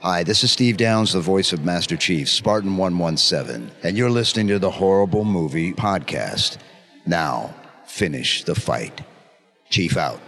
[0.00, 4.46] Hi, this is Steve Downes, the voice of Master Chief, Spartan 117, and you're listening
[4.46, 6.58] to the Horrible Movie Podcast.
[7.04, 7.52] Now,
[7.84, 9.00] finish the fight.
[9.70, 10.20] Chief out.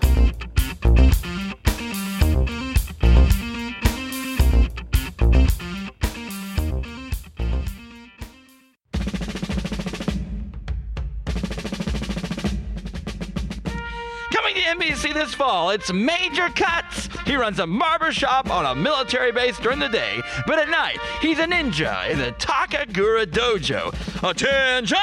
[15.70, 17.08] It's Major Cuts.
[17.26, 20.98] He runs a barber shop on a military base during the day, but at night,
[21.20, 23.92] he's a ninja in the Takagura Dojo.
[24.28, 24.98] Attention!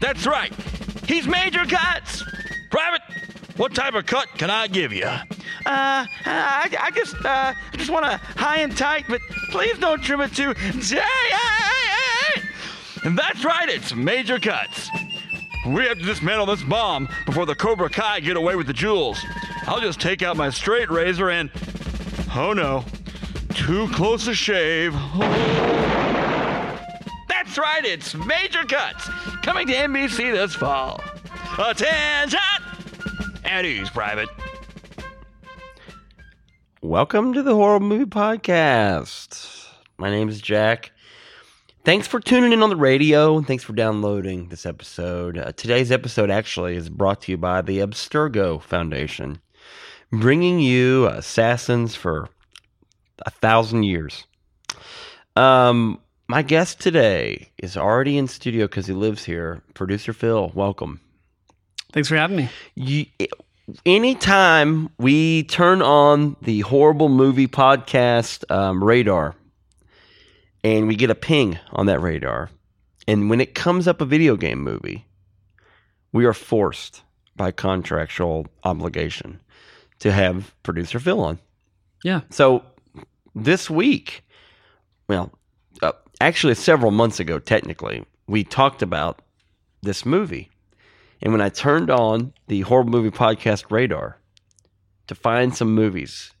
[0.00, 0.52] That's right,
[1.06, 2.22] he's Major Cuts.
[2.70, 3.02] Private,
[3.56, 5.04] what type of cut can I give you?
[5.06, 5.24] Uh,
[5.66, 10.20] I, I just, uh, I just want a high and tight, but please don't trim
[10.20, 12.42] it too tight.
[13.04, 14.88] And that's right, it's Major Cuts.
[15.66, 19.18] We have to dismantle this bomb before the Cobra Kai get away with the jewels.
[19.66, 21.50] I'll just take out my straight razor and.
[22.34, 22.84] Oh no.
[23.54, 24.92] Too close a shave.
[27.28, 29.08] That's right, it's Major Cuts
[29.42, 31.00] coming to NBC this fall.
[31.58, 32.38] Attention!
[33.44, 34.28] At ease, Private.
[36.82, 39.68] Welcome to the Horror Movie Podcast.
[39.96, 40.90] My name is Jack.
[41.84, 45.38] Thanks for tuning in on the radio and thanks for downloading this episode.
[45.38, 49.38] Uh, today's episode actually is brought to you by the Abstergo Foundation,
[50.20, 52.28] bringing you assassins for
[53.24, 54.26] a thousand years.
[55.36, 59.62] Um, my guest today is already in studio because he lives here.
[59.74, 61.00] Producer Phil, welcome.
[61.92, 62.48] Thanks for having me.
[62.74, 63.06] You,
[63.86, 69.34] anytime we turn on the horrible movie podcast um, radar
[70.62, 72.50] and we get a ping on that radar,
[73.06, 75.06] and when it comes up a video game movie,
[76.12, 77.02] we are forced
[77.36, 79.40] by contractual obligation
[80.04, 81.38] to have producer Phil on.
[82.04, 82.20] Yeah.
[82.28, 82.62] So
[83.34, 84.22] this week,
[85.08, 85.32] well,
[85.80, 89.22] uh, actually several months ago, technically, we talked about
[89.80, 90.50] this movie.
[91.22, 94.18] And when I turned on the horror movie podcast radar
[95.06, 96.32] to find some movies,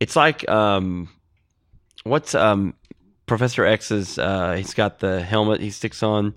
[0.00, 1.08] it's like um,
[2.02, 2.74] what's um,
[3.26, 4.18] Professor X's?
[4.18, 6.34] Uh, he's got the helmet he sticks on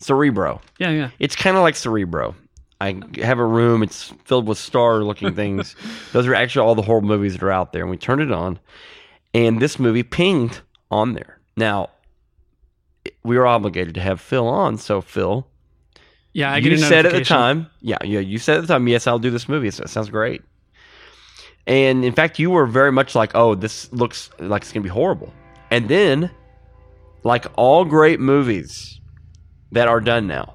[0.00, 0.60] Cerebro.
[0.78, 1.10] Yeah, yeah.
[1.18, 2.34] It's kind of like Cerebro.
[2.80, 3.82] I have a room.
[3.82, 5.76] It's filled with star-looking things.
[6.12, 7.82] Those are actually all the horror movies that are out there.
[7.82, 8.58] And we turned it on,
[9.34, 10.60] and this movie pinged
[10.90, 11.38] on there.
[11.56, 11.90] Now,
[13.22, 15.46] we were obligated to have Phil on, so Phil,
[16.32, 18.88] Yeah, I get you said at the time, yeah, yeah, you said at the time,
[18.88, 19.68] yes, I'll do this movie.
[19.68, 20.42] It sounds great.
[21.66, 24.88] And in fact, you were very much like, oh, this looks like it's gonna be
[24.88, 25.32] horrible.
[25.70, 26.30] And then,
[27.22, 29.00] like all great movies
[29.72, 30.54] that are done now,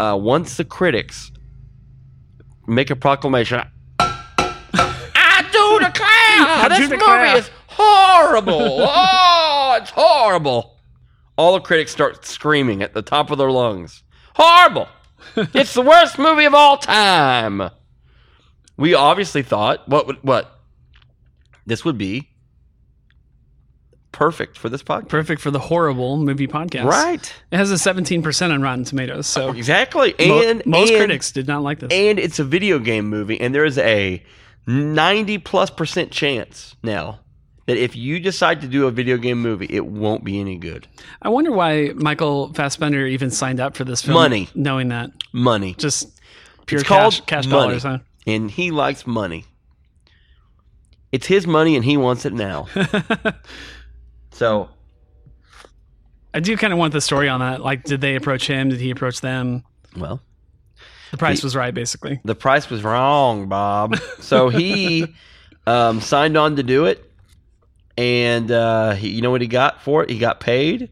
[0.00, 1.30] uh, once the critics
[2.66, 3.60] make a proclamation,
[3.98, 8.52] I do declare this movie declare." is horrible.
[8.88, 10.78] oh, it's horrible.
[11.36, 14.02] All the critics start screaming at the top of their lungs.
[14.34, 14.88] Horrible.
[15.36, 17.70] it's the worst movie of all time.
[18.78, 20.60] We obviously thought what would what
[21.66, 22.29] this would be
[24.12, 25.08] perfect for this podcast.
[25.08, 26.84] Perfect for the horrible movie podcast.
[26.84, 27.34] Right.
[27.52, 29.26] It has a 17% on Rotten Tomatoes.
[29.26, 30.14] So oh, Exactly.
[30.18, 31.92] mo- And most and- critics did not like this.
[31.92, 34.22] and it's a video game movie and there's a
[34.66, 37.20] 90 plus percent chance now
[37.66, 40.86] that if you decide to do a video game movie it won't be any good
[41.22, 44.14] I wonder why Michael Fassbender even signed up for this film.
[44.14, 44.48] Money.
[44.54, 45.10] Knowing that.
[45.32, 46.20] money Just
[46.66, 47.68] pure It's cash, cash money.
[47.68, 47.98] dollars, huh?
[48.26, 49.44] and he likes money
[51.12, 52.68] it's his money and he wants it now
[54.32, 54.68] so
[56.32, 57.60] I do kind of want the story on that.
[57.60, 58.68] Like, did they approach him?
[58.68, 59.64] Did he approach them?
[59.96, 60.20] well
[61.10, 62.20] The price The- was right, basically.
[62.24, 65.06] the price was wrong bob so he
[65.66, 67.10] um, signed on to do it
[67.98, 70.90] and uh, he, you know what he got for it he got paid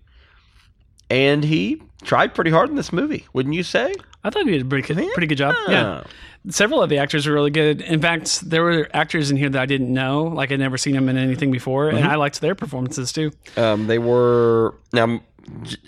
[1.08, 3.94] and he tried pretty hard in this movie wouldn't you say
[4.24, 5.54] I thought he did a pretty good, pretty good job.
[5.68, 6.02] Yeah.
[6.50, 7.80] Several of the actors were really good.
[7.82, 10.94] In fact, there were actors in here that I didn't know, like I'd never seen
[10.94, 13.32] them in anything before, and I liked their performances too.
[13.56, 15.20] Um, they were now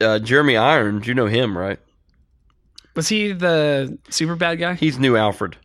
[0.01, 1.07] uh, Jeremy Irons.
[1.07, 1.79] You know him, right?
[2.97, 4.75] Was he the super bad guy?
[4.75, 5.57] He's new Alfred.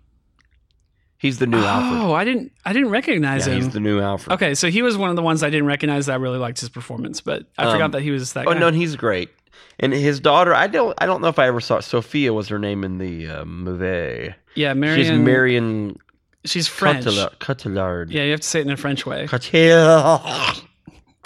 [1.17, 2.01] He's the new Alfred.
[2.01, 3.63] Oh, I didn't, I didn't recognize Yeah, him.
[3.63, 4.33] he's the new Alfred.
[4.35, 6.59] okay, so he was one of the ones I didn't recognize that I really liked
[6.59, 8.51] his performance, but I Um, forgot that he was that guy.
[8.51, 8.59] Oh guy.
[8.59, 9.29] no, he's great.
[9.79, 12.59] And his daughter, I don't, I don't know if I ever saw Sophia was her
[12.59, 14.33] name in the uh, movie.
[14.55, 15.05] yeah, Marion.
[15.05, 15.97] She's Marion
[16.45, 17.05] She's French.
[17.05, 17.39] Cotillard.
[17.39, 18.11] Cotillard.
[18.11, 19.27] Yeah, you have to say it in a French way.
[19.27, 20.61] Cotillard.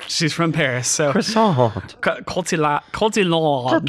[0.08, 2.02] She's from Paris, so Croissant.
[2.02, 3.86] Co- Cotillard, Cotillard,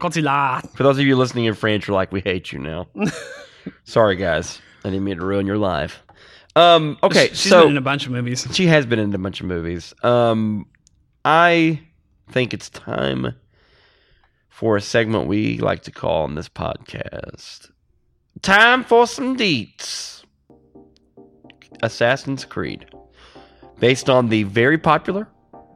[0.00, 0.76] Cotillard.
[0.76, 2.88] For those of you listening in French, you're like, we hate you now.
[3.84, 4.60] Sorry, guys.
[4.84, 6.02] I didn't mean to ruin your life.
[6.56, 8.46] Um, okay, she's so been in a bunch of movies.
[8.52, 9.94] she has been in a bunch of movies.
[10.02, 10.66] Um,
[11.24, 11.80] I
[12.30, 13.34] think it's time
[14.56, 17.70] for a segment we like to call on this podcast.
[18.40, 20.24] Time for some deets.
[21.82, 22.86] Assassin's Creed,
[23.80, 25.28] based on the very popular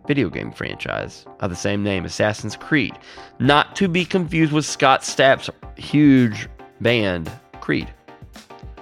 [0.07, 2.99] video game franchise of the same name, Assassin's Creed,
[3.39, 6.49] not to be confused with Scott Stapp's huge
[6.81, 7.31] band
[7.61, 7.93] Creed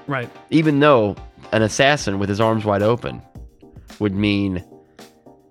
[0.06, 0.30] Right.
[0.50, 1.16] even though
[1.50, 3.20] an assassin with his arms wide open
[3.98, 4.64] would mean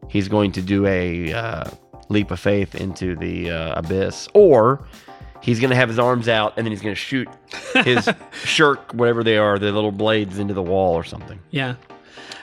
[0.07, 1.69] he's going to do a uh,
[2.09, 4.85] leap of faith into the uh, abyss, or
[5.41, 7.27] he's going to have his arms out and then he's going to shoot
[7.83, 8.09] his
[8.43, 11.39] shirk, whatever they are, the little blades into the wall or something.
[11.51, 11.75] Yeah.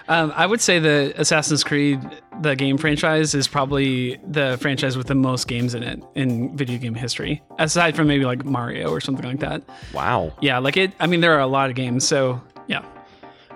[0.06, 1.98] Um, I would say the Assassin's Creed,
[2.42, 6.78] the game franchise, is probably the franchise with the most games in it in video
[6.78, 9.62] game history, aside from maybe like Mario or something like that.
[9.94, 10.34] Wow.
[10.42, 10.92] Yeah, like it.
[11.00, 12.84] I mean, there are a lot of games, so yeah.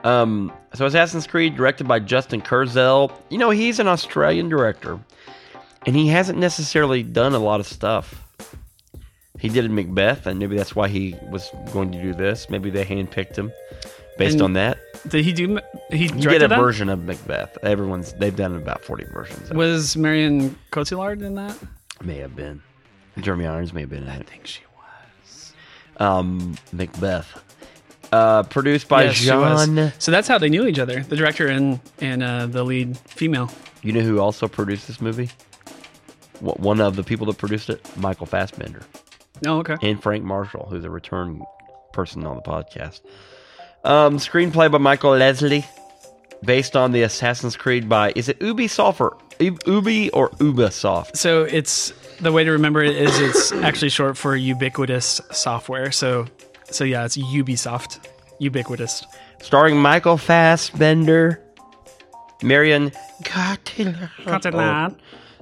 [0.04, 3.12] Um, so Assassin's Creed, directed by Justin Kurzel.
[3.28, 4.98] You know, he's an Australian director,
[5.86, 8.24] and he hasn't necessarily done a lot of stuff.
[9.38, 12.50] He did it Macbeth, and maybe that's why he was going to do this.
[12.50, 13.52] Maybe they handpicked him
[14.16, 14.78] based And on that.
[15.08, 15.60] Did he do?
[15.90, 16.58] He He directed did a that?
[16.58, 17.56] version of Macbeth.
[17.62, 19.42] Everyone's they've done about forty versions.
[19.42, 19.56] Of it.
[19.56, 21.56] Was Marion Cotillard in that?
[22.02, 22.62] May have been.
[23.20, 25.52] Jeremy Irons may have been in I think she was.
[25.98, 27.40] Um, Macbeth,
[28.12, 29.20] uh, produced by Yes.
[29.20, 29.92] Jean.
[30.00, 31.00] So that's how they knew each other.
[31.00, 33.50] The director and and uh, the lead female.
[33.82, 35.30] You know who also produced this movie?
[36.40, 38.82] One of the people that produced it, Michael Fassbender.
[39.46, 39.76] Oh, okay.
[39.82, 41.44] and Frank Marshall, who's a return
[41.92, 43.00] person on the podcast.
[43.84, 45.64] Um, screenplay by Michael Lesslie,
[46.44, 51.16] based on the Assassin's Creed by is it Ubisoft or Ubi or Ubisoft?
[51.16, 55.92] So it's the way to remember it is it's actually short for ubiquitous software.
[55.92, 56.26] So
[56.70, 58.06] so yeah, it's Ubisoft.
[58.40, 59.04] Ubiquitous.
[59.40, 61.42] Starring Michael Fassbender,
[62.42, 62.92] Marion
[63.24, 64.96] Cotillard,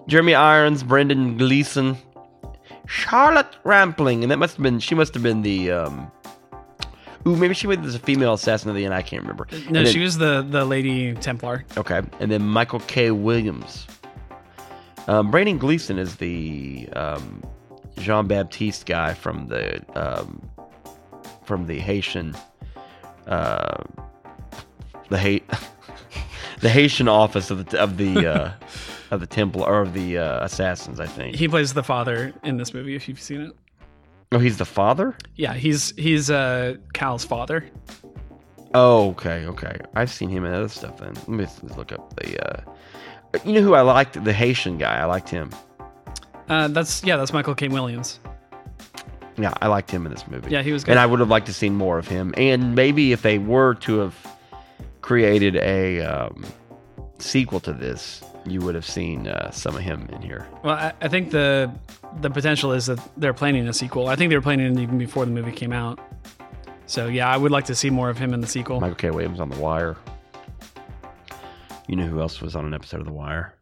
[0.06, 1.96] Jeremy Irons, Brendan Gleeson,
[2.86, 6.10] Charlotte Rampling, and that must have been she must have been the um.
[7.26, 8.94] Ooh, maybe she was a female assassin at the end.
[8.94, 9.48] I can't remember.
[9.68, 11.64] No, then- she was the the lady Templar.
[11.76, 13.10] Okay, and then Michael K.
[13.10, 13.86] Williams.
[15.08, 17.42] Um, Brendan Gleeson is the um,
[17.98, 20.48] Jean Baptiste guy from the um,
[21.44, 22.36] from the Haitian,
[23.28, 23.82] uh,
[25.08, 25.48] the hate,
[26.60, 28.52] the Haitian office of the of the uh,
[29.10, 31.00] of the temple or of the uh, assassins.
[31.00, 31.36] I think.
[31.36, 32.94] He plays the father in this movie.
[32.94, 33.52] If you've seen it.
[34.32, 35.16] Oh, he's the father.
[35.36, 37.64] Yeah, he's he's uh Cal's father.
[38.74, 39.78] Oh, okay, okay.
[39.94, 40.98] I've seen him in other stuff.
[40.98, 42.46] Then let me just look up the.
[42.46, 42.72] Uh,
[43.44, 44.22] you know who I liked?
[44.22, 44.98] The Haitian guy.
[44.98, 45.50] I liked him.
[46.48, 47.68] Uh, that's yeah, that's Michael K.
[47.68, 48.20] Williams.
[49.38, 50.50] Yeah, I liked him in this movie.
[50.50, 50.92] Yeah, he was good.
[50.92, 52.34] And I would have liked to seen more of him.
[52.36, 54.36] And maybe if they were to have
[55.02, 56.44] created a um,
[57.18, 60.46] sequel to this, you would have seen uh, some of him in here.
[60.62, 61.72] Well, I, I think the
[62.20, 64.08] the potential is that they're planning a sequel.
[64.08, 65.98] I think they were planning it even before the movie came out.
[66.86, 68.80] So yeah, I would like to see more of him in the sequel.
[68.80, 69.10] Michael K.
[69.10, 69.96] Williams on The Wire.
[71.88, 73.54] You know who else was on an episode of The Wire?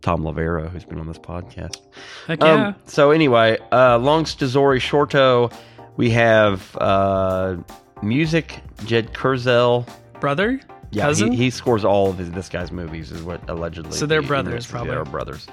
[0.00, 1.80] Tom Lavera, who's been on this podcast.
[2.26, 2.68] Heck yeah.
[2.68, 5.50] Um, so anyway, uh, long story shorto,
[5.96, 7.56] we have uh,
[8.02, 8.60] music.
[8.84, 9.86] Jed Kurzel.
[10.20, 10.60] Brother?
[10.94, 11.32] Yeah, Cousin?
[11.32, 13.92] he, he scores all of his, this guy's movies, is what allegedly.
[13.92, 14.90] So they're the brothers, probably.
[14.90, 15.46] They are brothers.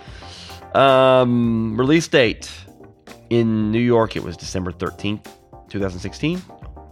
[0.74, 2.50] Um, release date
[3.30, 5.30] in New York, it was December thirteenth,
[5.70, 6.42] two thousand sixteen.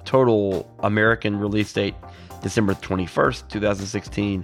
[0.06, 1.96] Total American release date
[2.42, 4.44] December twenty first, two thousand sixteen,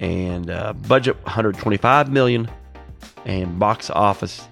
[0.00, 2.48] and uh, budget one hundred twenty five million,
[3.24, 4.48] and box office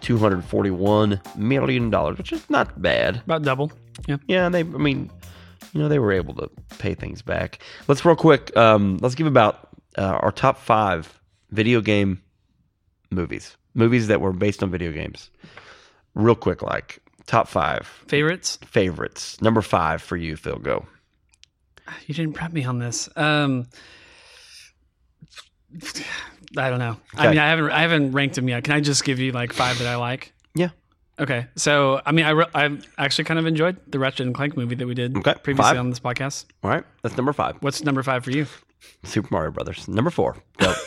[0.00, 3.16] two hundred forty one million dollars, which is not bad.
[3.24, 3.70] About double.
[4.08, 4.16] Yeah.
[4.26, 5.10] Yeah, they, I mean,
[5.72, 7.58] you know, they were able to pay things back.
[7.88, 8.54] Let's real quick.
[8.56, 12.22] Um, let's give about uh, our top five video game
[13.10, 15.30] movies, movies that were based on video games.
[16.14, 18.58] Real quick, like top five Favorites?
[18.66, 19.40] favorites.
[19.40, 20.58] Number five for you, Phil.
[20.58, 20.84] Go.
[22.06, 23.08] You didn't prep me on this.
[23.16, 23.66] Um
[26.56, 26.98] I don't know.
[27.14, 28.64] I mean, I haven't I haven't ranked them yet.
[28.64, 30.32] Can I just give you like five that I like?
[30.54, 30.68] Yeah.
[31.20, 31.46] Okay.
[31.56, 34.74] So, I mean, I re- I actually kind of enjoyed the Ratchet and Clank movie
[34.76, 35.78] that we did Okay, previously five.
[35.78, 36.46] on this podcast.
[36.64, 37.56] All right, that's number five.
[37.60, 38.46] What's number five for you?
[39.04, 39.86] Super Mario Brothers.
[39.88, 40.36] Number four.
[40.58, 40.74] Go.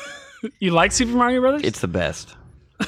[0.59, 1.61] You like Super Mario Brothers?
[1.63, 2.35] it's the best.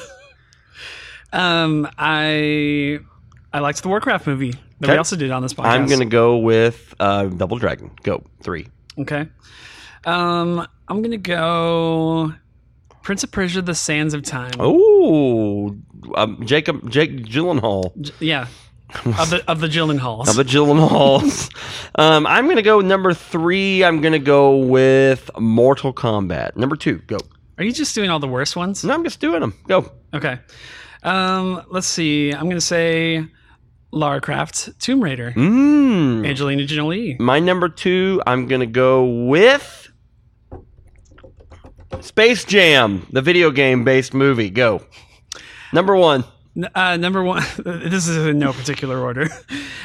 [1.32, 3.00] um, I
[3.52, 4.96] I liked the Warcraft movie that we Okay.
[4.96, 5.66] also did on this podcast.
[5.66, 7.90] I'm gonna go with uh, Double Dragon.
[8.02, 8.68] Go three.
[8.98, 9.28] Okay.
[10.04, 12.32] Um, I'm gonna go
[13.02, 14.52] Prince of Persia: The Sands of Time.
[14.58, 15.76] Oh,
[16.14, 17.98] um, Jacob Jake Gyllenhaal.
[18.00, 18.46] J- Yeah.
[19.04, 20.28] of the of the Gyllenhaals.
[20.28, 21.50] of the Gyllenhaals.
[21.96, 23.84] um, I'm going to go with number three.
[23.84, 26.56] I'm going to go with Mortal Kombat.
[26.56, 27.18] Number two, go.
[27.58, 28.84] Are you just doing all the worst ones?
[28.84, 29.52] No, I'm just doing them.
[29.66, 29.90] Go.
[30.14, 30.38] Okay.
[31.02, 32.30] Um, let's see.
[32.32, 33.24] I'm gonna say
[33.90, 36.26] Lara Croft, Tomb Raider, Mmm.
[36.26, 37.16] Angelina Jolie.
[37.18, 39.90] My number two, I'm going to go with
[42.00, 44.50] Space Jam, the video game based movie.
[44.50, 44.82] Go.
[45.72, 46.24] Number one.
[46.74, 47.42] Uh, number one.
[47.64, 49.28] This is in no particular order.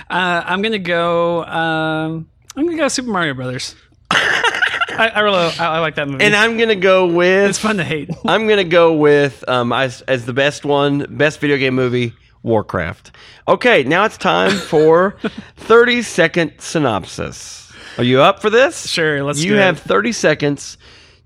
[0.09, 1.43] Uh, I'm gonna go.
[1.45, 3.73] Um, I'm gonna go Super Mario Brothers.
[4.11, 6.23] I, I really I, I like that movie.
[6.23, 7.49] And I'm going to go with.
[7.49, 8.11] it's fun to hate.
[8.25, 12.13] I'm gonna go with um as as the best one, best video game movie,
[12.43, 13.11] Warcraft.
[13.47, 15.15] Okay, now it's time for
[15.55, 17.71] 30 second synopsis.
[17.97, 18.87] Are you up for this?
[18.87, 19.61] Sure, let's You do it.
[19.61, 20.77] have 30 seconds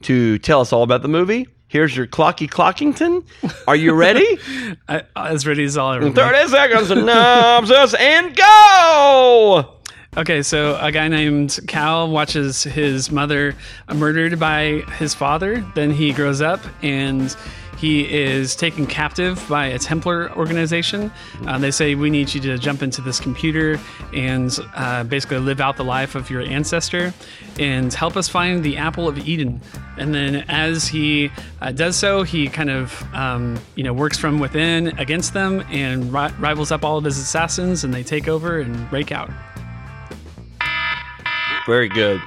[0.04, 1.48] to tell us all about the movie.
[1.68, 3.26] Here's your clocky clockington.
[3.68, 4.38] Are you ready?
[4.88, 6.12] I, as ready as I'll ever.
[6.12, 9.74] 30 seconds synopsis and go.
[10.16, 13.54] Okay, so a guy named Cal watches his mother
[13.94, 15.64] murdered by his father.
[15.76, 17.36] Then he grows up and
[17.78, 21.12] he is taken captive by a Templar organization.
[21.46, 23.80] Uh, they say, We need you to jump into this computer
[24.14, 27.14] and uh, basically live out the life of your ancestor
[27.60, 29.62] and help us find the Apple of Eden.
[29.98, 31.32] And then as he
[31.62, 36.12] uh, does so, he kind of, um, you know, works from within against them and
[36.12, 39.30] ri- rivals up all of his assassins and they take over and break out.
[41.68, 42.22] Very good.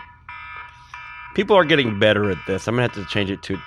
[1.35, 2.69] People are getting better at this.
[2.69, 3.59] I'm gonna have to change it to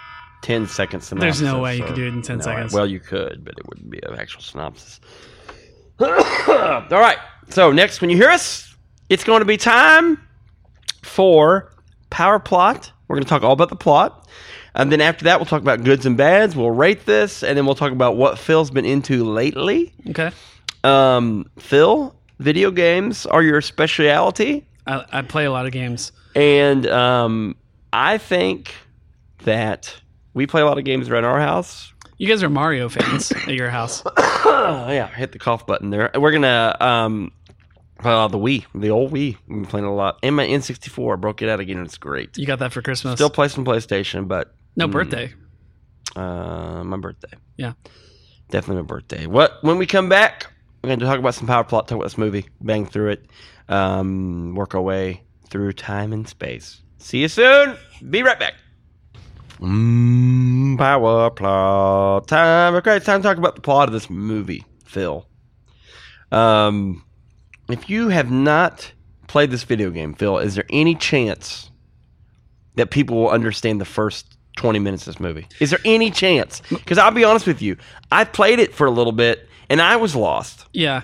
[0.44, 1.40] 10 second synopsis.
[1.40, 2.74] There's no way you could do it in 10 No, seconds.
[2.74, 5.00] Well, you could, but it wouldn't be an actual synopsis.
[6.00, 6.08] All
[6.92, 7.18] right.
[7.50, 8.76] So next, when you hear us,
[9.10, 10.20] it's going to be time
[11.02, 11.74] for
[12.10, 12.92] power plot.
[13.08, 14.28] We're going to talk all about the plot.
[14.76, 16.56] And then after that, we'll talk about goods and bads.
[16.56, 19.94] We'll rate this, and then we'll talk about what Phil's been into lately.
[20.10, 20.32] Okay.
[20.84, 24.66] Um, Phil, video games are your specialty.
[24.88, 26.12] I, I play a lot of games.
[26.36, 27.56] And um,
[27.92, 28.74] I think
[29.44, 30.02] that
[30.34, 31.94] we play a lot of games around our house.
[32.18, 34.04] You guys are Mario fans at your house.
[34.56, 36.12] Oh, yeah, hit the cough button there.
[36.14, 37.32] We're gonna um,
[38.04, 39.38] lot the Wii, the old Wii.
[39.48, 40.20] We've been playing a lot.
[40.24, 41.84] And my N64, I broke it out again.
[41.84, 42.38] It's great.
[42.38, 43.16] You got that for Christmas.
[43.16, 45.34] Still play some PlayStation, but no mm, birthday.
[46.16, 47.32] Uh, my birthday.
[47.58, 47.74] Yeah.
[48.50, 49.26] Definitely my birthday.
[49.26, 49.58] What?
[49.62, 50.48] When we come back,
[50.84, 53.26] we're going to talk about some power plot, talk about this movie, bang through it,
[53.70, 56.82] um, work our way through time and space.
[56.98, 57.78] See you soon.
[58.10, 58.56] Be right back.
[59.64, 62.76] Mm, power plot time.
[62.76, 65.26] Okay, it's time to talk about the plot of this movie, Phil.
[66.34, 67.06] Um,
[67.70, 68.92] if you have not
[69.28, 71.72] played this video game, Phil, is there any chance
[72.76, 75.48] that people will understand the first 20 minutes of this movie?
[75.62, 76.62] Is there any chance?
[76.70, 77.78] Because I'll be honest with you,
[78.12, 80.68] I played it for a little bit and I was lost.
[80.72, 81.02] Yeah.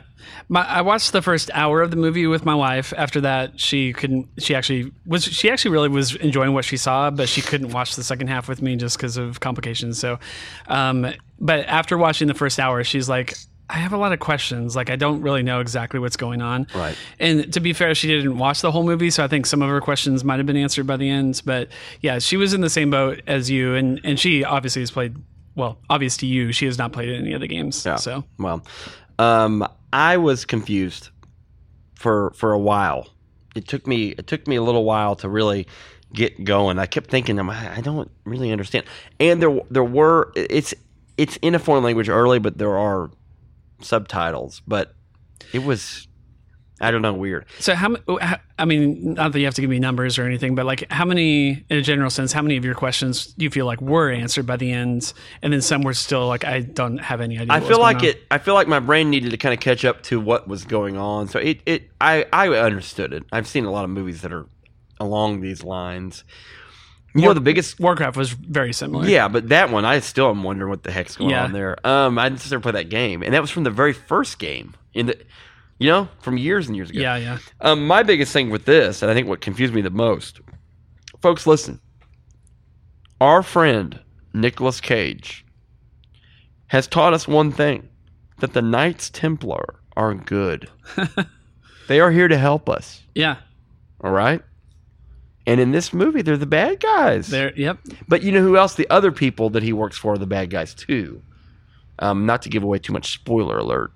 [0.48, 2.94] My, I watched the first hour of the movie with my wife.
[2.96, 4.28] After that, she couldn't.
[4.38, 5.24] She actually was.
[5.24, 8.48] She actually really was enjoying what she saw, but she couldn't watch the second half
[8.48, 9.98] with me just because of complications.
[10.00, 10.20] So,
[10.68, 11.08] um,
[11.40, 13.36] but after watching the first hour, she's like,
[13.72, 14.76] "I have a lot of questions.
[14.76, 16.96] Like, I don't really know exactly what's going on." Right.
[17.20, 19.70] And to be fair, she didn't watch the whole movie, so I think some of
[19.70, 21.42] her questions might have been answered by the end.
[21.46, 21.70] But
[22.02, 25.16] yeah, she was in the same boat as you, and and she obviously has played.
[25.56, 27.86] Well, obvious to you, she has not played any of the games.
[27.86, 27.98] Yeah.
[27.98, 28.64] So Well,
[29.18, 31.10] um, I was confused
[31.96, 33.10] for for a while.
[33.56, 35.68] It took me it took me a little while to really
[36.14, 36.80] get going.
[36.80, 38.86] I kept thinking, "Am I I don't really understand.
[39.20, 40.74] And there there were it's
[41.18, 43.12] it's in a foreign language early, but there are
[43.82, 44.62] subtitles.
[44.68, 44.94] But
[45.54, 46.08] it was
[46.82, 47.46] I don't know weird.
[47.60, 47.96] So how?
[48.58, 51.06] I mean, not that you have to give me numbers or anything, but like, how
[51.06, 54.10] many, in a general sense, how many of your questions do you feel like were
[54.10, 57.54] answered by the end, and then some were still like, I don't have any idea.
[57.54, 58.06] I feel like on?
[58.06, 58.24] it.
[58.32, 60.98] I feel like my brain needed to kind of catch up to what was going
[60.98, 61.28] on.
[61.28, 61.62] So it.
[61.66, 61.90] It.
[62.00, 62.26] I.
[62.32, 63.24] I understood it.
[63.32, 64.46] I've seen a lot of movies that are
[65.00, 66.24] along these lines.
[67.16, 67.80] You know, the biggest.
[67.80, 69.08] Warcraft was very similar.
[69.08, 71.46] Yeah, but that one, I still am wondering what the heck's going Yeah.
[71.46, 71.76] on there.
[71.86, 74.76] Um, I just never played that game, and that was from the very first game
[74.94, 75.18] in the,
[75.80, 77.00] you know, from years and years ago.
[77.00, 77.38] yeah, yeah.
[77.62, 80.40] Um, my biggest thing with this, and I think what confused me the most,
[81.22, 81.80] folks, listen.
[83.22, 84.00] Our friend
[84.34, 85.46] Nicolas Cage
[86.68, 87.90] has taught us one thing:
[88.40, 90.70] that the Knights Templar are good.
[91.88, 93.02] they are here to help us.
[93.16, 93.38] Yeah,
[94.02, 94.42] All right.
[95.48, 97.28] And in this movie, they're the bad guys.
[97.30, 97.52] there.
[97.56, 97.80] Yep.
[98.08, 98.76] But you know who else?
[98.76, 101.24] The other people that he works for are the bad guys too.
[101.98, 103.92] Um, not to give away too much spoiler alert,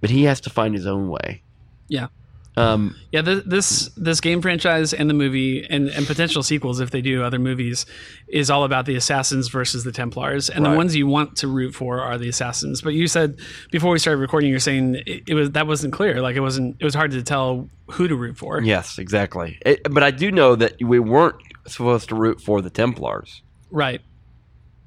[0.00, 1.42] but he has to find his own way.
[1.88, 2.08] Yeah.
[2.56, 6.90] Um, Yeah, th- this this game franchise and the movie and, and potential sequels if
[6.90, 7.86] they do other movies
[8.26, 10.72] is all about the assassins versus the Templars, and Right.
[10.72, 12.82] the ones you want to root for are the assassins.
[12.82, 13.38] But you said
[13.70, 16.20] before we started recording, you're saying it, it was that wasn't clear.
[16.20, 16.76] Like it wasn't.
[16.80, 18.60] It was hard to tell who to root for.
[18.60, 19.56] yes, exactly.
[19.64, 21.36] It, but I do know that we weren't
[21.68, 23.40] supposed to root for the Templars.
[23.70, 24.00] Right.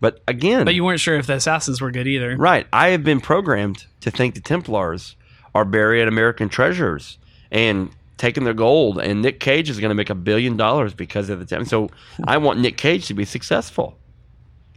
[0.01, 2.35] But again, But you weren't sure if the assassins were good either.
[2.35, 2.67] right?
[2.73, 5.15] I have been programmed to think the Templars
[5.55, 7.17] are buried American treasures
[7.51, 11.29] and taking their gold, and Nick Cage is going to make a billion dollars because
[11.29, 11.89] of the Tem- So
[12.27, 13.97] I want Nick Cage to be successful.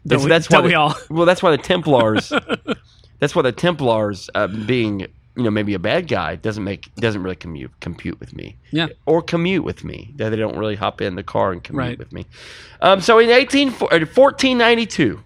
[0.06, 0.94] Don't we- that's why don't we all?
[1.10, 2.30] Well, that's why the Templars.
[3.18, 7.22] that's why the Templars uh, being you know maybe a bad guy doesn't make doesn't
[7.22, 8.56] really commute compute with me.
[8.70, 8.88] Yeah.
[9.06, 10.12] Or commute with me.
[10.16, 11.98] That they don't really hop in the car and commute Right.
[11.98, 12.26] with me.
[12.80, 15.20] Um, so in 18, uh, 1492,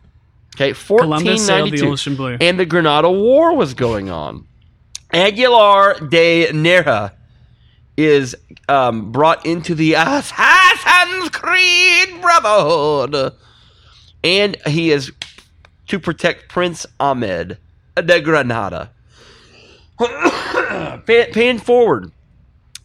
[0.57, 2.37] okay, Columbus sailed the 1492, ocean blue.
[2.41, 4.47] and the Granada War was going on.
[5.13, 7.13] Aguilar de Nerha
[7.97, 8.37] is
[8.69, 13.33] um, brought into the Assassin's Creed Brotherhood,
[14.23, 15.11] and he is
[15.89, 17.59] to protect Prince Ahmed
[17.97, 18.91] de Granada.
[21.07, 22.05] Pan, forward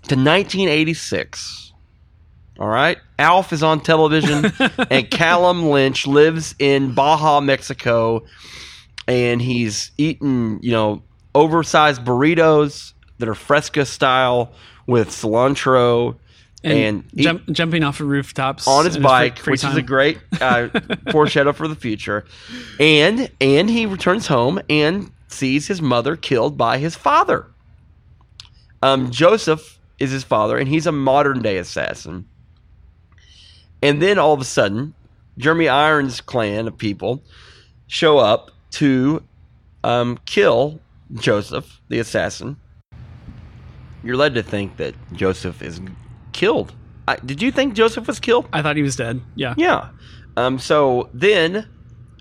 [0.07, 1.73] to 1986.
[2.59, 4.51] All right, Alf is on television,
[4.91, 8.25] and Callum Lynch lives in Baja, Mexico,
[9.07, 11.01] and he's eating, you know,
[11.33, 14.53] oversized burritos that are fresca style
[14.85, 16.15] with cilantro
[16.63, 19.81] and, eat- jump, jumping off of rooftops on his free- bike, free which is a
[19.81, 20.69] great uh,
[21.11, 22.25] foreshadow for the future.
[22.79, 27.47] And and he returns home and sees his mother killed by his father.
[28.81, 32.27] Um, Joseph is his father, and he's a modern day assassin.
[33.81, 34.93] And then all of a sudden,
[35.37, 37.23] Jeremy Irons' clan of people
[37.87, 39.23] show up to
[39.83, 40.79] um, kill
[41.15, 42.57] Joseph, the assassin.
[44.03, 45.79] You're led to think that Joseph is
[46.31, 46.73] killed.
[47.07, 48.47] I, did you think Joseph was killed?
[48.53, 49.21] I thought he was dead.
[49.35, 49.53] Yeah.
[49.57, 49.89] Yeah.
[50.35, 51.67] Um, so then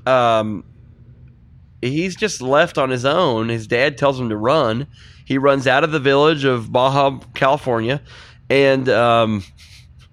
[0.06, 0.64] um,
[1.82, 3.48] he's just left on his own.
[3.48, 4.86] His dad tells him to run.
[5.24, 8.00] He runs out of the village of Baja, California,
[8.48, 9.44] and um,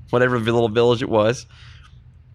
[0.10, 1.46] whatever little village it was,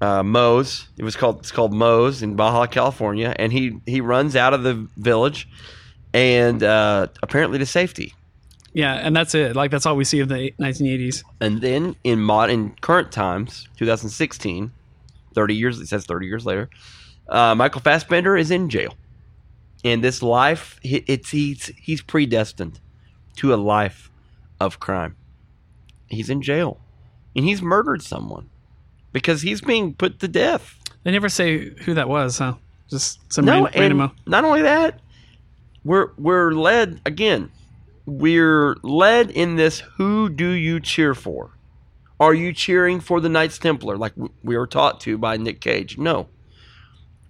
[0.01, 0.89] uh, Mose.
[0.97, 4.63] It was called it's called Mose in Baja, California, and he he runs out of
[4.63, 5.49] the village,
[6.13, 8.15] and uh, apparently to safety.
[8.73, 9.55] Yeah, and that's it.
[9.55, 11.23] Like that's all we see of the 1980s.
[11.41, 14.73] And then in mod in current times, 2016,
[15.33, 16.69] 30 years it says 30 years later,
[17.29, 18.95] uh, Michael Fassbender is in jail.
[19.85, 22.81] And this life, it's he's he's predestined
[23.37, 24.11] to a life
[24.59, 25.17] of crime.
[26.09, 26.81] He's in jail,
[27.37, 28.49] and he's murdered someone
[29.13, 30.79] because he's being put to death.
[31.03, 32.55] They never say who that was, huh?
[32.89, 34.01] Just some No, ran- random.
[34.01, 35.01] and not only that,
[35.85, 37.51] we're we're led again.
[38.07, 39.81] We're led in this.
[39.99, 41.51] Who do you cheer for?
[42.21, 45.99] Are you cheering for the Knights Templar, like we were taught to by Nick Cage?
[45.99, 46.29] No.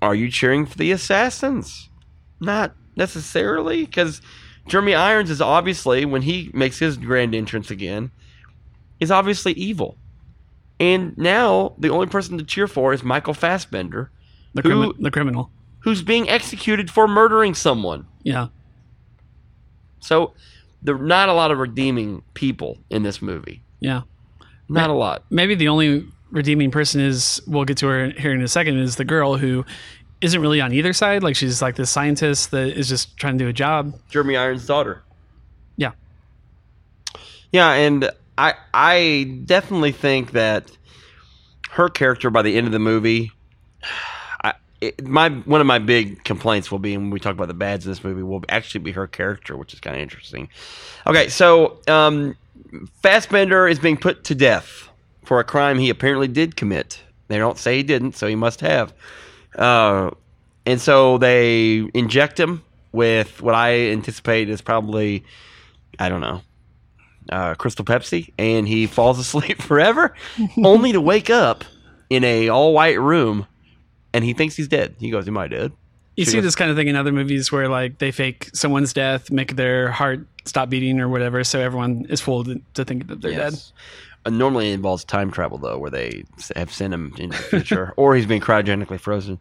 [0.03, 1.89] Are you cheering for the assassins?
[2.45, 4.21] Not necessarily, because
[4.69, 8.11] Jeremy Irons is obviously, when he makes his grand entrance again,
[9.01, 9.97] is obviously evil.
[10.81, 14.11] And now the only person to cheer for is Michael Fassbender,
[14.55, 15.51] the, who- crimi- the criminal.
[15.81, 18.07] who's being executed for murdering someone.
[18.23, 18.49] Yeah.
[20.01, 20.35] So
[20.83, 23.63] there are not a lot of redeeming people in this movie.
[23.81, 24.03] Yeah.
[24.69, 25.25] Not a lot.
[25.31, 28.97] Maybe the only redeeming person is we'll get to her here in a second is
[28.97, 29.65] the girl who
[30.25, 31.23] isn't really on either side.
[31.23, 33.95] Like she's like this scientist that is just trying to do a job.
[34.09, 35.03] Jeremy Irons' daughter.
[35.77, 35.93] Yeah.
[37.53, 40.71] Yeah, and I I definitely think that
[41.73, 43.33] her character by the end of the movie,
[44.43, 47.55] I, it, my one of my big complaints will be when we talk about the
[47.55, 50.49] bads in this movie will actually be her character, which is kind of interesting.
[51.07, 52.35] Okay, so um,
[53.03, 54.89] Fassbender is being put to death
[55.23, 57.03] for a crime he apparently did commit.
[57.29, 58.95] They don't say he didn't, so he must have.
[59.55, 60.11] Uh,
[60.67, 62.63] and so they inject him
[62.93, 65.25] with what I anticipate is probably,
[65.99, 66.43] I don't know,
[67.31, 70.15] uh, Crystal Pepsi, and he falls asleep forever,
[70.63, 71.65] only to wake up
[72.11, 73.47] in a all white room,
[74.13, 74.95] and he thinks he's dead.
[74.99, 75.73] He goes, "Am I dead?"
[76.17, 78.51] You She see goes- this kind of thing in other movies where like they fake
[78.55, 83.09] someone's death, make their heart stop beating or whatever, so everyone is fooled to think
[83.09, 83.55] that they're dead.
[84.27, 86.25] Uh, normally involves time travel though, where they
[86.57, 89.39] have sent him into the future, or he's been cryogenically frozen.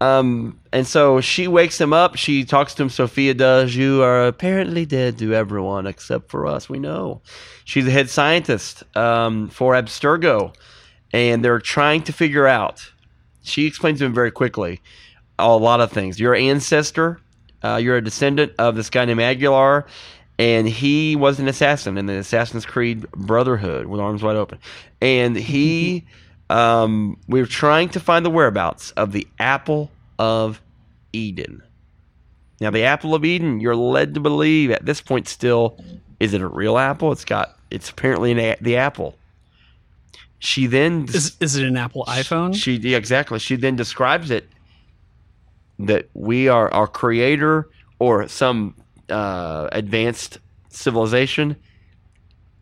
[0.00, 2.16] Um, and so she wakes him up.
[2.16, 2.90] She talks to him.
[2.90, 3.74] Sophia does.
[3.74, 6.68] You are apparently dead to everyone except for us.
[6.68, 7.22] We know.
[7.64, 10.54] She's the head scientist um, for Abstergo,
[11.12, 12.92] and they're trying to figure out.
[13.42, 14.80] She explains to him very quickly
[15.38, 16.18] a lot of things.
[16.20, 17.20] Your ancestor,
[17.62, 19.86] uh, you're a descendant of this guy named Aguilar,
[20.38, 24.58] and he was an assassin in the Assassin's Creed Brotherhood with arms wide open,
[25.00, 26.04] and he.
[26.48, 30.60] Um, we were trying to find the whereabouts of the Apple of
[31.12, 31.60] Eden.
[32.60, 35.76] Now, the Apple of Eden, you're led to believe at this point still,
[36.20, 37.10] is it a real apple?
[37.10, 39.16] It's got, it's apparently an a- the apple.
[40.38, 42.54] She then Is is it an Apple iPhone?
[42.54, 43.40] she yeah, exactly.
[43.40, 44.48] She then describes it
[45.80, 47.68] that we are our creator
[47.98, 48.76] or some
[49.10, 50.38] uh, advanced
[50.68, 51.56] civilization.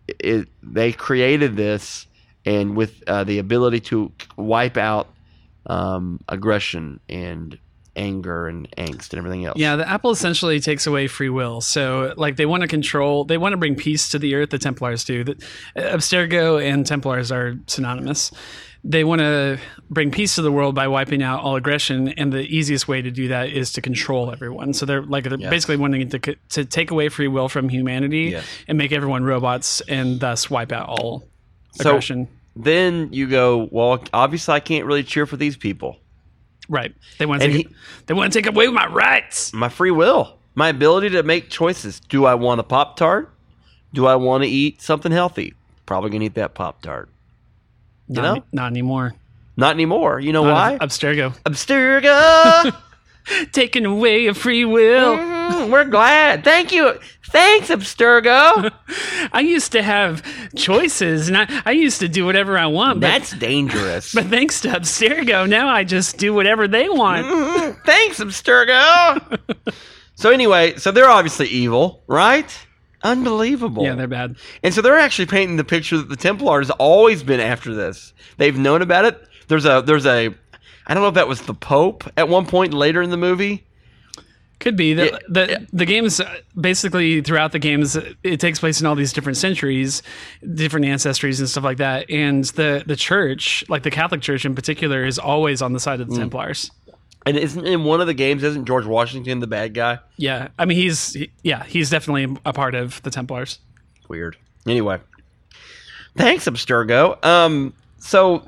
[0.07, 2.07] It, they created this,
[2.45, 5.09] and with uh, the ability to wipe out
[5.67, 7.59] um, aggression and
[7.97, 9.59] anger and angst and everything else.
[9.59, 11.61] Yeah, the Apple essentially takes away free will.
[11.61, 14.51] So, like, they want to control, they want to bring peace to the earth.
[14.51, 15.25] The Templars do.
[15.25, 15.35] The,
[15.77, 18.33] Abstergo and Templars are synonymous.
[18.87, 22.43] They want to bring peace to the world by wiping out all aggression, and the
[22.43, 24.75] easiest way to do that is to control everyone.
[24.75, 25.49] So they're like they're Yes.
[25.51, 26.19] basically wanting to
[26.51, 28.45] to take away free will from humanity Yes.
[28.69, 31.25] and make everyone robots, and thus wipe out all
[31.73, 32.29] So- aggression.
[32.57, 35.97] Then you go, well, obviously I can't really cheer for these people.
[36.69, 36.95] right?
[37.19, 37.69] They want to take,
[38.07, 39.53] they want to take away my rights.
[39.53, 42.01] my free will, my ability to make choices.
[42.09, 43.31] Do I want a Pop Tart?
[43.93, 45.53] Do I want to eat something healthy?
[45.85, 47.11] Probably gonna eat that Pop Tart.
[48.09, 48.45] You Not, know?
[48.53, 49.15] not anymore.
[49.57, 50.21] Not anymore.
[50.21, 50.87] You know Not why?
[50.87, 52.77] Abstergo Abstergo.
[53.53, 55.17] taking away a free will.
[55.17, 56.45] Mm, We're glad.
[56.45, 56.99] Thank you.
[57.31, 58.71] Thanks, Abstergo.
[59.33, 60.23] I used to have
[60.55, 63.01] choices, and I, I used to do whatever I want.
[63.01, 64.13] But, That's dangerous.
[64.15, 67.27] but thanks to Abstergo, now I just do whatever they want.
[67.27, 69.39] Mm, Thanks, Abstergo.
[70.17, 72.47] so anyway, so they're obviously evil, right?
[73.05, 73.85] Unbelievable.
[73.85, 74.37] Yeah, they're bad.
[74.63, 78.13] And so they're actually painting the picture that the Templars always been after this.
[78.39, 79.23] They've known about it.
[79.49, 80.35] There's a there's a
[80.87, 83.65] I don't know if that was the Pope at one point later in the movie.
[84.61, 86.21] Could be the the, the games
[86.59, 90.03] basically throughout the games it takes place in all these different centuries,
[90.55, 92.09] different ancestries and stuff like that.
[92.09, 95.99] And the the church, like the Catholic Church in particular, is always on the side
[95.99, 96.03] Mm.
[96.03, 96.71] of the Templars.
[97.27, 99.99] And isn't in one of the games isn't George Washington the bad guy?
[100.17, 103.59] Yeah, I mean he's he- yeah he's definitely a part of the Templars.
[104.09, 104.37] Weird.
[104.67, 104.99] Anyway,
[106.17, 107.23] thanks, Abstergo.
[107.25, 108.47] Um, so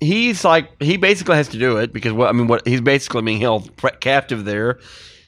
[0.00, 3.22] he's like he basically has to do it because what I mean, what he's basically
[3.22, 4.78] being held captive there.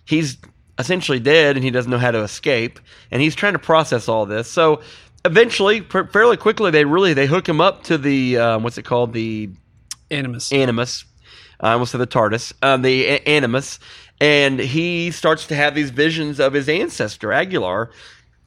[0.04, 0.38] He's
[0.78, 4.24] essentially dead, and he doesn't know how to escape, and he's trying to process all
[4.26, 4.50] this.
[4.50, 4.80] So
[5.24, 8.84] eventually, pr- fairly quickly, they really they hook him up to the um, what's it
[8.84, 9.50] called the
[10.10, 10.50] Animus.
[10.52, 11.04] Animus.
[11.60, 12.52] I almost said the TARDIS.
[12.62, 13.78] Um, the A- Animus,
[14.20, 17.90] and he starts to have these visions of his ancestor Aguilar,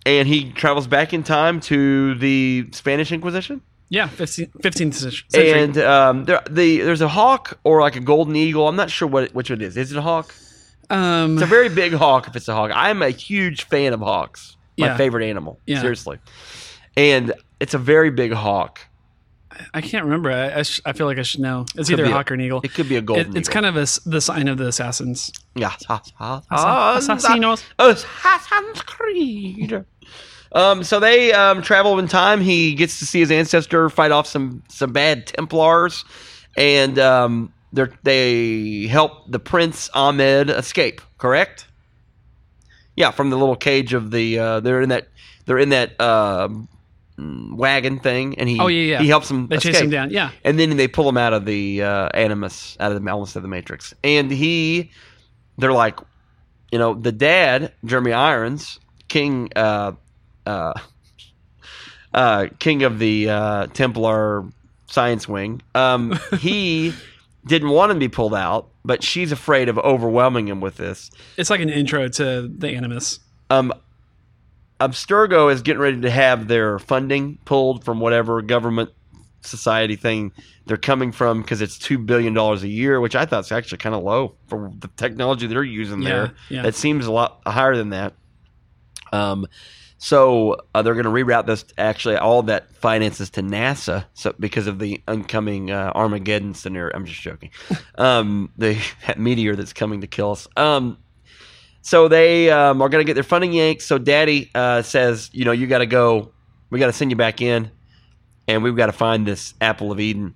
[0.06, 3.62] and he travels back in time to the Spanish Inquisition.
[3.90, 5.52] yeah, 15th, 15th century.
[5.62, 8.68] And um, there, the there's a hawk or like a golden eagle.
[8.68, 9.76] I'm not sure what which it is.
[9.78, 10.34] Is it a hawk?
[10.90, 12.28] um, It's a very big hawk.
[12.28, 14.56] If it's a hawk, I'm a huge fan of hawks.
[14.78, 14.98] My Yeah.
[14.98, 15.60] favorite animal.
[15.66, 15.82] Yeah.
[15.82, 16.20] Seriously,
[16.98, 18.80] and it's a very big hawk.
[19.74, 20.32] I can't remember.
[20.32, 21.66] I, I, sh- I feel like I should know.
[21.76, 22.62] It's Could either a a- hawk or an eagle.
[22.64, 23.28] It could be a golden.
[23.36, 23.62] It, it's eagle.
[23.62, 25.32] kind of a the sign of the assassins.
[25.56, 25.74] Yeah.
[25.88, 27.64] Ha- ha- Assa- Assassinos.
[27.80, 29.86] Assassin's Creed.
[30.54, 32.42] Um, so they um, travel in time.
[32.42, 36.04] He gets to see his ancestor fight off some some bad Templars,
[36.58, 41.02] and um, they they help the Prince Ahmed escape.
[41.18, 41.68] Correct?
[42.98, 44.40] Yeah, from the little cage of the.
[44.40, 45.08] Uh, they're in that.
[45.46, 46.50] They're in that uh,
[47.18, 48.60] wagon thing, and he.
[48.60, 49.02] Oh, yeah, yeah.
[49.02, 49.48] He helps them.
[49.48, 49.74] They escape.
[49.74, 50.10] chase him down.
[50.12, 50.32] Yeah.
[50.44, 53.42] And then they pull him out of the uh, Animus, out of the almost of
[53.42, 53.94] the Matrix.
[54.04, 54.92] And he,
[55.58, 56.00] they're like,
[56.72, 59.94] you know, the dad, Jeremy Irons, king, uh,
[60.46, 60.74] uh,
[62.14, 64.46] uh, king of the uh, Templar
[64.88, 66.94] science wing, um, he
[67.46, 71.12] didn't want him to be pulled out, but she's afraid of overwhelming him with this.
[71.38, 73.20] It's like an intro to the Animus.
[73.50, 73.74] Um,
[74.88, 78.90] Abstergo is getting ready to have their funding pulled from whatever government
[79.42, 80.32] society thing
[80.66, 83.80] they're coming from because it's two billion dollars a year, which I thought is actually
[83.80, 86.34] kind of low for the technology they're using Yeah, there.
[86.50, 86.68] yeah.
[86.68, 88.14] It seems a lot higher than that.
[89.12, 89.48] Um,
[89.98, 94.66] so uh, they're going to reroute this actually all that finances to NASA, so because
[94.66, 96.96] of the oncoming uh, Armageddon scenario.
[96.96, 97.52] I'm just joking.
[98.00, 100.48] um, the that meteor that's coming to kill us.
[100.58, 100.98] Um,
[101.82, 103.82] so they um, are going to get their funding yanked.
[103.82, 106.32] So Daddy uh, says, you know, you got to go.
[106.70, 107.70] We got to send you back in,
[108.48, 110.36] and we've got to find this apple of Eden.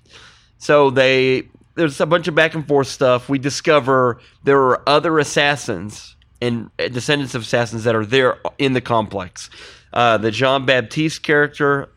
[0.58, 3.30] So they there's a bunch of back and forth stuff.
[3.30, 8.82] We discover there are other assassins and descendants of assassins that are there in the
[8.82, 9.50] complex.
[9.94, 11.90] Uh, the Jean Baptiste character,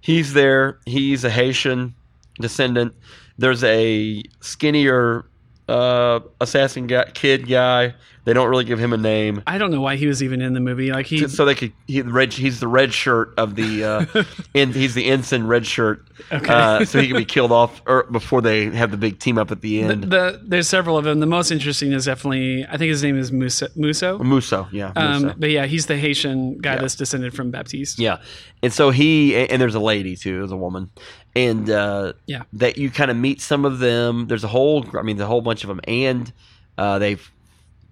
[0.00, 0.78] he's there.
[0.84, 1.94] He's a Haitian
[2.40, 2.94] descendant.
[3.38, 5.24] There's a skinnier
[5.72, 7.94] uh, assassin guy, kid guy.
[8.24, 10.52] They don't really give him a name, I don't know why he was even in
[10.52, 10.92] the movie.
[10.92, 11.72] Like he, so they could.
[11.88, 13.82] He, red, he's the red shirt of the.
[13.82, 16.06] Uh, in, he's the ensign red shirt.
[16.30, 16.52] Okay.
[16.52, 19.50] Uh, so he can be killed off or before they have the big team up
[19.50, 20.04] at the the, end.
[20.04, 21.18] the there's several of them.
[21.18, 23.66] The most interesting is definitely I think his name is Muso.
[23.74, 24.18] Muso.
[24.18, 24.92] Musso, yeah.
[24.94, 27.98] Um, but yeah, he's the Haitian guy that's descended from Baptiste.
[27.98, 28.18] Yeah,
[28.62, 30.90] and so he and there's a lady too, there's a woman,
[31.34, 32.42] and uh, Yeah.
[32.54, 34.26] that you kind of meet some of them.
[34.26, 36.32] There's a whole, I mean, the whole bunch of them, and
[36.78, 37.30] uh, they've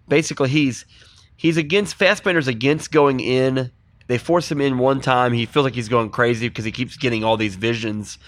[0.09, 0.85] basically he's
[1.37, 3.70] he's against Fassbender's against going in.
[4.09, 5.33] They force him in one time.
[5.33, 8.18] He feels like he's going crazy because he keeps getting all these visions.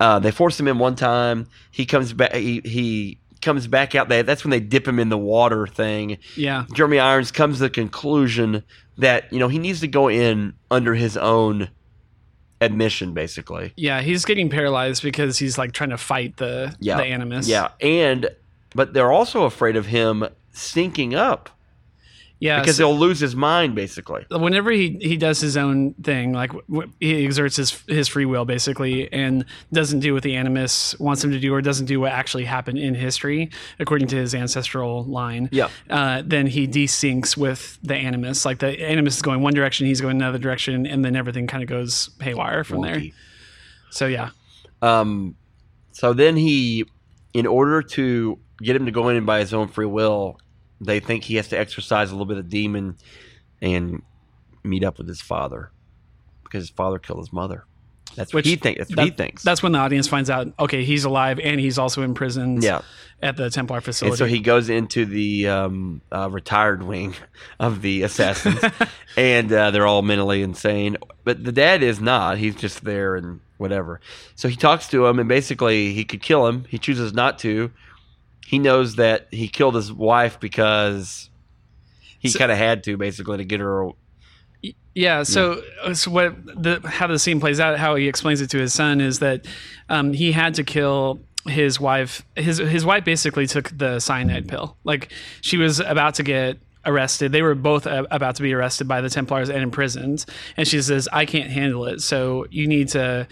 [0.00, 1.46] Uh, they force him in one time.
[1.70, 2.34] He comes back.
[2.34, 4.08] He, he comes back out.
[4.08, 6.18] They, that's when they dip him in the water thing.
[6.36, 6.64] Yeah.
[6.74, 8.64] Jeremy Irons comes to the conclusion
[8.98, 11.68] that you know he needs to go in under his own
[12.60, 13.72] admission, basically.
[13.76, 17.48] Yeah, he's getting paralyzed because he's like trying to fight the Yeah, the animus.
[17.48, 18.28] Yeah, and
[18.74, 21.50] but they're also afraid of him stinking up
[22.40, 22.60] yeah.
[22.60, 24.26] because so he'll lose his mind, basically.
[24.30, 28.44] whenever he he does his own thing, like w- he exerts his his free will
[28.44, 32.12] basically, and doesn't do what the animus wants him to do, or doesn't do what
[32.12, 35.48] actually happened in history according to his ancestral line.
[35.52, 35.68] Yeah.
[35.88, 38.44] Uh, then he desyncs with the animus.
[38.44, 41.62] Like the animus is going one direction, he's going another direction, and then everything kind
[41.62, 43.02] of goes haywire from there.
[43.90, 44.30] So yeah.
[44.82, 45.36] Um,
[45.92, 46.86] so then he,
[47.34, 50.38] in order to get him to go in by his own free will,
[50.80, 52.96] they think he has to exercise a little bit of demon
[53.60, 54.02] and
[54.62, 55.70] meet up with his father
[56.44, 57.64] because his father killed his mother.
[58.16, 58.78] That's what he thinks.
[58.78, 59.42] That's what That- he thinks.
[59.44, 60.48] That's when the audience finds out.
[60.58, 62.62] Okay, he's alive, and he's also imprisoned.
[62.64, 62.80] yeah.
[63.22, 64.12] At the Templar facility.
[64.12, 67.14] And so he goes into the um, uh, retired wing
[67.60, 68.58] of the assassins,
[69.16, 70.96] and uh, they're all mentally insane.
[71.22, 72.38] But the dad is not.
[72.38, 74.00] He's just there and whatever.
[74.34, 76.64] So he talks to him, and basically he could kill him.
[76.68, 77.70] He chooses not to.
[78.46, 81.30] He knows that he killed his wife because
[82.18, 83.90] he So- kind of had to, basically, to get her.
[84.94, 85.22] Yeah.
[85.22, 85.62] So,
[85.94, 89.00] so what the how the scene plays out, how he explains it to his son
[89.00, 89.46] is that
[89.88, 92.26] um, he had to kill his wife.
[92.36, 94.76] His his wife basically took the cyanide pill.
[94.84, 97.30] Like she was about to get arrested.
[97.30, 100.24] They were both uh, about to be arrested by the Templars and imprisoned.
[100.56, 102.00] And she says, "I can't handle it.
[102.00, 103.28] So you need to."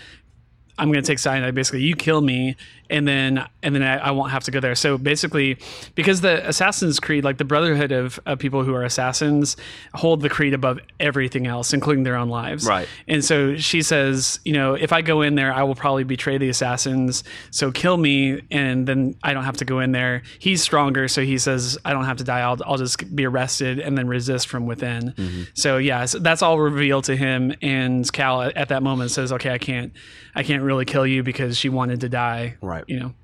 [0.78, 1.54] I'm going to take cyanide.
[1.54, 2.56] Basically, you kill me,
[2.88, 4.74] and then and then I, I won't have to go there.
[4.74, 5.58] So basically,
[5.94, 9.56] because the Assassin's Creed, like the Brotherhood of, of people who are assassins,
[9.94, 12.66] hold the creed above everything else, including their own lives.
[12.66, 12.88] Right.
[13.06, 16.38] And so she says, you know, if I go in there, I will probably betray
[16.38, 17.24] the assassins.
[17.50, 20.22] So kill me, and then I don't have to go in there.
[20.38, 22.40] He's stronger, so he says I don't have to die.
[22.40, 25.12] I'll I'll just be arrested and then resist from within.
[25.12, 25.42] Mm-hmm.
[25.54, 27.54] So yeah, so that's all revealed to him.
[27.60, 29.92] And Cal at, at that moment says, okay, I can't,
[30.34, 32.56] I can't really kill you because she wanted to die.
[32.62, 32.84] Right.
[32.86, 33.14] You know.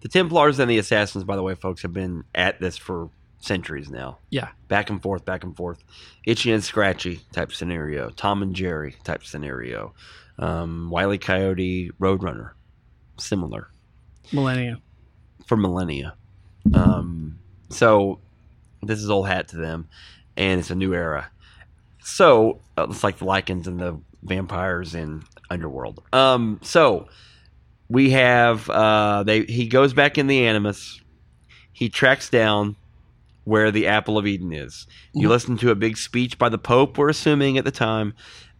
[0.00, 3.88] The Templars and the Assassins, by the way, folks, have been at this for centuries
[3.90, 4.18] now.
[4.30, 4.48] Yeah.
[4.68, 5.82] back and forth, back and forth.
[6.24, 8.10] Itchy and Scratchy type scenario.
[8.10, 9.94] Tom and Jerry type scenario.
[10.38, 12.50] Um, Wiley Coyote, Roadrunner,
[13.16, 13.70] similar
[14.32, 14.80] Millennia.
[15.46, 16.14] for millennia.
[16.74, 17.38] Um,
[17.70, 18.20] so
[18.82, 19.88] this is old hat to them,
[20.36, 21.30] and it's a new era.
[22.00, 26.02] So uh, it's like the lycans and the vampires in Underworld.
[26.12, 27.08] Um, so
[27.88, 31.00] we have uh, they he goes back in the Animus.
[31.72, 32.76] He tracks down
[33.44, 34.86] where the Apple of Eden is.
[35.14, 36.98] You listen to a big speech by the Pope.
[36.98, 38.14] We're assuming at the time,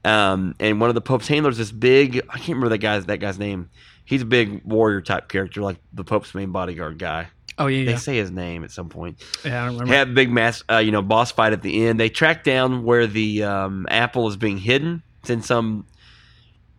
[0.04, 3.18] um, and one of the Pope's handlers, this big I can't remember that guy's that
[3.18, 3.70] guy's name.
[4.04, 7.28] He's a big warrior type character, like the Pope's main bodyguard guy.
[7.58, 7.96] Oh yeah, They yeah.
[7.98, 9.18] say his name at some point.
[9.44, 9.94] yeah I don't remember.
[9.94, 11.98] Have a big mass, uh, you know, boss fight at the end.
[12.00, 15.02] They track down where the um, apple is being hidden.
[15.20, 15.84] It's in some,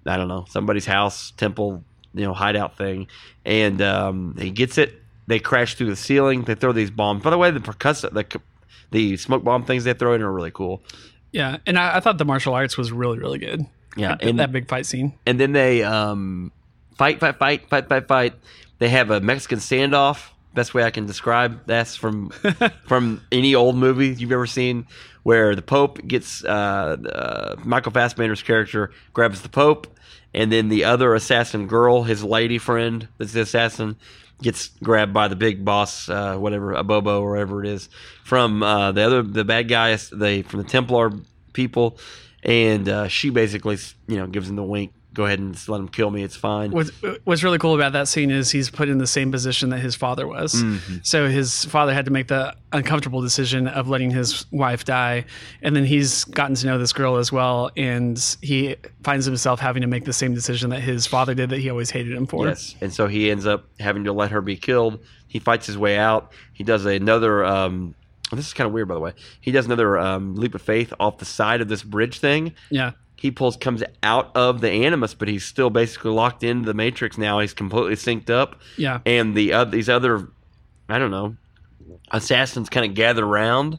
[0.10, 3.08] I don't know, somebody's house, temple, you know, hideout thing,
[3.46, 4.96] and um, he gets it.
[5.28, 6.44] They crash through the ceiling.
[6.44, 7.24] They throw these bombs.
[7.24, 8.42] By the way, the percussive, the
[8.92, 10.82] the smoke bomb things they throw in are really cool.
[11.32, 13.66] Yeah, and I, I thought the martial arts was really, really good.
[13.96, 15.14] Yeah, That- and that big fight scene.
[15.28, 16.52] and then they um,
[16.98, 18.34] fight, fight, fight, fight, fight, fight.
[18.80, 20.30] They have a Mexican standoff.
[20.54, 22.30] Best way I can describe that's from
[22.88, 24.88] from any old movie you've ever seen,
[25.24, 29.88] where the Pope gets uh, uh, Michael Fassbender's character grabs the Pope,
[30.34, 33.96] and then the other assassin girl, his lady friend, that's the assassin,
[34.42, 37.90] gets grabbed by the big boss, uh, whatever, a Bobo or whatever it is,
[38.24, 41.12] from uh, the other the bad guys, they from the Templar
[41.54, 42.00] people,
[42.44, 45.88] and uh, she basically you know gives him the wink go ahead and let him
[45.90, 46.24] kill me.
[46.24, 46.72] It's fine.
[46.72, 46.92] What's,
[47.24, 49.96] what's really cool about that scene is he's put in the same position that his
[49.96, 50.54] father was.
[50.54, 50.98] Mm-hmm.
[51.04, 55.26] So his father had to make the uncomfortable decision of letting his wife die,
[55.62, 59.82] and then he's gotten to know this girl as well, and he finds himself having
[59.82, 62.48] to make the same decision that his father did that he always hated him for.
[62.48, 65.04] Yes, and so he ends up having to let her be killed.
[65.28, 66.32] He fights his way out.
[66.54, 67.44] He does another.
[67.44, 67.96] Um,
[68.32, 69.14] this is kind of weird, by the way.
[69.42, 72.54] He does another um, leap of faith off the side of this bridge thing.
[72.70, 72.92] Yeah.
[73.20, 77.18] He pulls, comes out of the animus, but he's still basically locked into the matrix
[77.18, 77.40] now.
[77.40, 79.00] He's completely synced up, Yeah.
[79.06, 80.30] and the uh, these other,
[80.88, 81.36] I don't know,
[82.12, 83.78] assassins kind of gather around,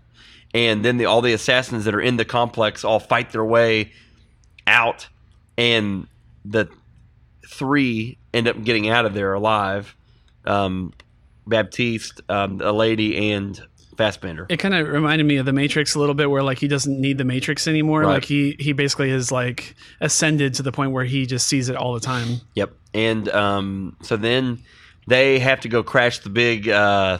[0.52, 3.92] and then the, all the assassins that are in the complex all fight their way
[4.66, 5.08] out,
[5.56, 6.06] and
[6.44, 6.68] the
[7.46, 9.94] three end up getting out of there alive.
[10.44, 10.92] Um,
[11.46, 13.60] Baptiste, um, a lady, and
[13.96, 14.46] Fassbender.
[14.48, 17.00] It kind of reminded me of the Matrix a little bit, where like he doesn't
[17.00, 18.02] need the Matrix anymore.
[18.02, 18.14] Right.
[18.14, 21.76] Like he he basically is like ascended to the point where he just sees it
[21.76, 22.40] all the time.
[22.54, 22.72] Yep.
[22.94, 24.60] And um, so then
[25.06, 27.18] they have to go crash the big uh,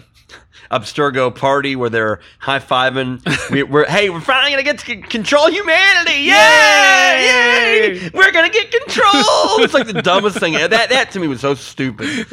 [0.70, 3.20] Abstergo party where they're high fiving.
[3.50, 6.12] we, we're hey, we're finally gonna get to c- control humanity!
[6.12, 6.30] Yay!
[6.30, 8.10] Yay!
[8.14, 9.64] We're gonna get control.
[9.64, 10.52] it's like the dumbest thing.
[10.52, 12.26] That that to me was so stupid.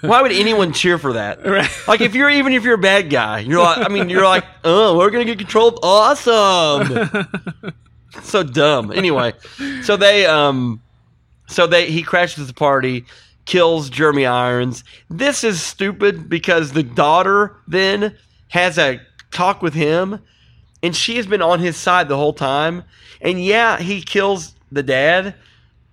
[0.00, 1.44] Why would anyone cheer for that?
[1.44, 1.70] Right.
[1.86, 4.44] Like if you're even if you're a bad guy, you're like I mean you're like
[4.64, 5.78] oh we're gonna get controlled.
[5.82, 7.28] Awesome.
[8.22, 8.92] so dumb.
[8.92, 9.34] Anyway,
[9.82, 10.80] so they um
[11.46, 13.04] so they he crashes the party,
[13.44, 14.84] kills Jeremy Irons.
[15.10, 18.16] This is stupid because the daughter then
[18.48, 20.20] has a talk with him
[20.82, 22.84] and she has been on his side the whole time.
[23.20, 25.34] And yeah, he kills the dad,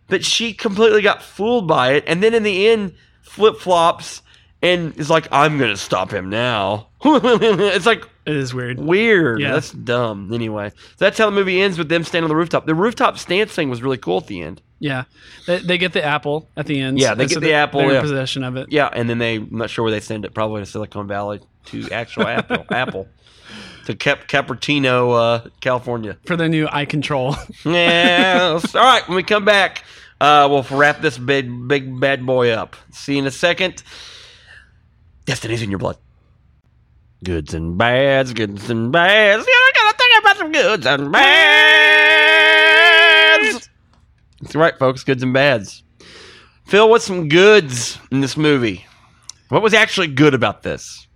[0.08, 4.22] but she completely got fooled by it and then in the end flip flops
[4.62, 6.88] and is like I'm going to stop him now.
[7.04, 8.80] it's like It is weird.
[8.80, 9.40] weird.
[9.42, 9.54] Yeah.
[9.54, 10.32] That's dumb.
[10.34, 12.66] Anyway, so that's how the movie ends with them standing on the rooftop.
[12.68, 14.62] The rooftop stance thing was really cool at the end.
[14.80, 15.04] Yeah,
[15.48, 17.00] they, they get the apple at the end.
[17.00, 17.98] Yeah, they So get the they're- apple, They're yeah.
[17.98, 18.72] in possession of it.
[18.72, 21.40] Yeah, and then they, I'm not sure where they send it, probably to Silicon Valley
[21.66, 23.08] to actual Apple, Apple,
[23.86, 25.14] to Cap- Cupertino,
[25.46, 26.18] uh, California.
[26.26, 27.36] For the new eye control.
[27.66, 28.60] yeah.
[28.76, 29.84] All right, when we come back,
[30.20, 32.76] uh, we'll wrap this big, big bad boy up.
[32.92, 33.84] See you in a second.
[35.26, 35.98] Destiny's in your blood.
[37.24, 39.46] Goods and bads, goods and bads.
[39.48, 41.22] Yeah, I gotta think about some goods and bads.
[44.42, 45.04] That's right, folks.
[45.04, 45.84] Goods and bads.
[46.66, 48.86] Phil, what's some goods in this movie?
[49.50, 51.08] What was actually good about this?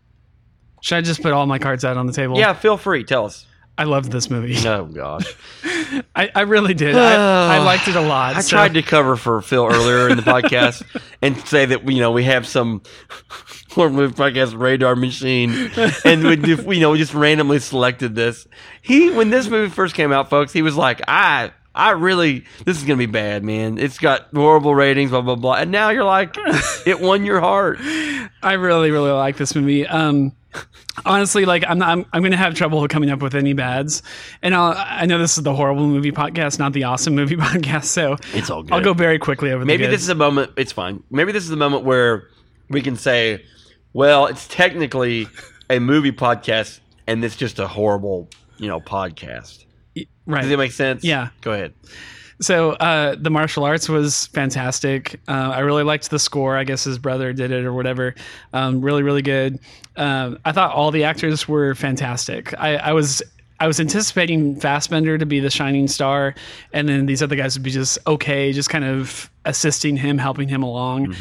[0.81, 2.37] Should I just put all my cards out on the table?
[2.37, 3.03] Yeah, feel free.
[3.03, 3.47] Tell us.
[3.77, 4.61] I loved this movie.
[4.63, 5.35] No, gosh.
[6.15, 6.95] I, I really did.
[6.95, 8.35] I, I liked it a lot.
[8.35, 10.83] I so- tried to cover for Phil earlier in the podcast
[11.21, 12.81] and say that you know we have some
[13.71, 15.71] horror movie podcast radar machine,
[16.05, 18.47] and we you know we just randomly selected this.
[18.81, 21.51] He when this movie first came out, folks, he was like, I.
[21.77, 23.77] I really, this is gonna be bad, man.
[23.77, 25.55] It's got horrible ratings, blah blah blah.
[25.55, 26.37] And now you're like,
[26.87, 27.79] it won your heart.
[27.81, 29.85] I really, really like this movie.
[29.85, 30.31] Um,
[31.05, 34.01] honestly, like I'm, I'm, I'm going to have trouble coming up with any bads.
[34.41, 37.85] And I'll, I know this is the horrible movie podcast, not the awesome movie podcast.
[37.85, 38.73] So It's all good.
[38.73, 39.65] I'll go very quickly over.
[39.65, 40.51] Maybe the this is a moment.
[40.57, 41.03] It's fine.
[41.09, 42.27] Maybe this is the moment where
[42.69, 43.43] we can say,
[43.93, 45.27] well, it's technically
[45.69, 49.65] a movie podcast, and it's just a horrible, you know, podcast.
[50.25, 50.41] right.
[50.41, 51.03] Does it make sense?
[51.03, 51.29] Yeah.
[51.41, 51.73] Go ahead.
[52.41, 55.19] So uh, the martial arts was fantastic.
[55.27, 56.57] Uh, I really liked the score.
[56.57, 58.13] I guess his brother did it or whatever.
[58.51, 59.59] Um, really, really good.
[59.95, 62.53] Um, I thought all the actors were fantastic.
[62.59, 63.23] I, I was
[63.59, 66.35] I was anticipating Fassbender to be the shining star,
[66.73, 70.49] and then these other guys would be just okay, just kind of assisting him, helping
[70.49, 71.15] him along.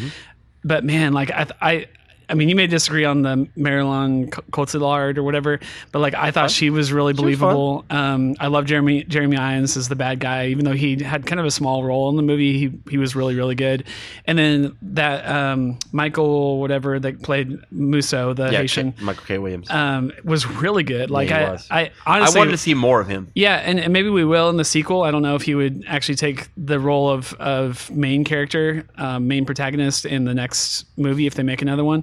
[0.64, 1.86] But man, like I, I,
[2.34, 5.60] I mean, you may disagree on the Marilyn Cotillard or whatever,
[5.92, 7.84] but like I thought she was really believable.
[7.90, 11.38] Um, I love Jeremy Jeremy Irons as the bad guy, even though he had kind
[11.38, 12.58] of a small role in the movie.
[12.58, 13.84] He he was really really good.
[14.26, 19.38] And then that um, Michael whatever that played Moussa, the Yeah, Haitian, K- Michael K.
[19.38, 19.70] Williams.
[19.70, 21.10] um, was really good.
[21.10, 21.68] Like he I, was.
[21.70, 23.28] I I honestly wanted to see more of him.
[23.36, 25.04] yeah, and, and maybe we will in the sequel.
[25.04, 29.28] I don't know if he would actually take the role of of main character, um,
[29.28, 32.02] main protagonist in the next movie if they make another one,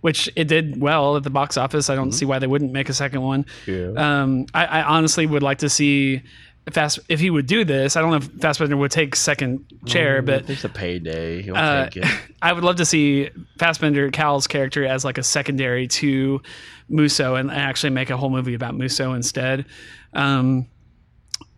[0.00, 1.90] which it did well at the box office.
[1.90, 3.44] I don't see why they wouldn't make a second one.
[3.66, 3.96] Mm-hmm.
[3.96, 4.22] Yeah.
[4.22, 6.22] Um, I, I honestly would like to see.
[6.70, 10.20] Fast, if he would do this, I don't know if Fassbender would take second chair,
[10.20, 11.40] but it's a payday.
[11.42, 12.20] He'll uh, take it.
[12.42, 16.42] I would love to see Fassbender Cal's character as like a secondary to
[16.88, 19.64] Moussa and actually make a whole movie about Moussa instead.
[20.12, 20.68] Um,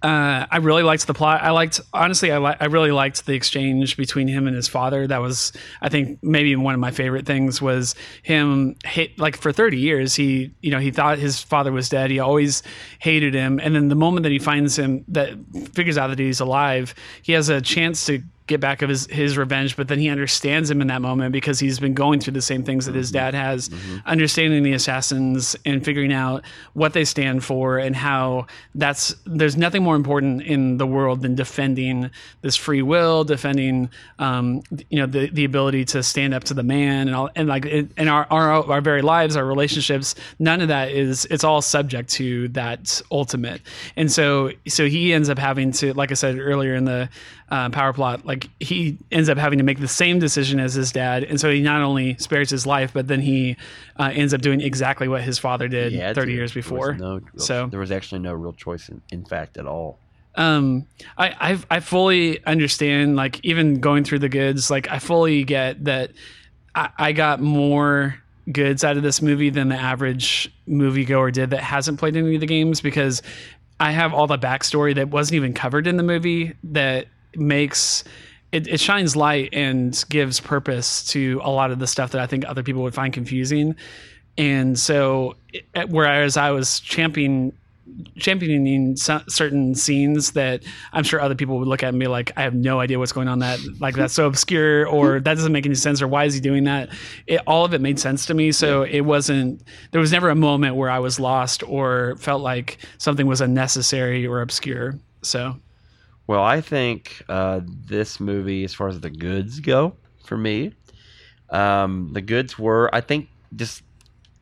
[0.02, 1.42] uh, I really liked the plot.
[1.42, 5.06] I liked honestly, I li- I really liked the exchange between him and his father.
[5.06, 8.76] That was, I think, maybe one of my favorite things was him
[9.16, 10.14] like for thirty years.
[10.14, 12.10] He, you know, he thought his father was dead.
[12.10, 12.62] He always
[12.98, 15.34] hated him, and then the moment that he finds him, that
[15.72, 18.22] figures out that he's alive, he has a chance to
[18.52, 21.58] get back of his, his revenge, but then he understands him in that moment because
[21.58, 23.70] he's been going through the same things that his dad has,
[24.06, 26.44] understanding the assassins and figuring out
[26.74, 31.34] what they stand for and how that's there's nothing more important in the world than
[31.34, 32.10] defending
[32.42, 33.88] this free will, defending
[34.18, 37.48] um, you know the the ability to stand up to the man and all and
[37.48, 41.62] like in our, our our very lives, our relationships, none of that is it's all
[41.62, 43.62] subject to that ultimate.
[43.96, 47.08] And so so he ends up having to, like I said earlier in the
[47.52, 50.90] uh, power plot, like he ends up having to make the same decision as his
[50.90, 53.56] dad, and so he not only spares his life, but then he
[54.00, 56.94] uh, ends up doing exactly what his father did Yeah, 30 years before.
[56.94, 59.98] no real- So- there was actually no real choice in, in fact at all.
[60.36, 60.86] um
[61.18, 65.84] i I've, i fully understand like even going through the goods like i fully get
[65.84, 66.10] that
[66.74, 68.16] I, I got more
[68.50, 72.40] goods out of this movie than the average moviegoer did that hasn't played any of
[72.40, 73.20] the games because
[73.78, 78.04] i have all the backstory that wasn't even covered in the movie that makes
[78.52, 82.26] it, it shines light and gives purpose to a lot of the stuff that i
[82.26, 83.74] think other people would find confusing
[84.38, 87.52] and so it- whereas i was championing
[88.18, 90.62] championing certain scenes that
[90.92, 93.12] I'm sure other people would look at and be like, I have no idea what's
[93.12, 93.40] going on.
[93.40, 96.40] That like that's so obscure, or that doesn't make any sense, or why is he
[96.40, 96.90] doing that?
[97.26, 99.62] It, all of it made sense to me, so it wasn't.
[99.90, 104.26] There was never a moment where I was lost or felt like something was unnecessary
[104.26, 104.98] or obscure.
[105.22, 105.56] So
[106.26, 110.72] Well, I think uh, this movie, as far as the goods go, for me,
[111.50, 113.82] um, the goods were, I think, just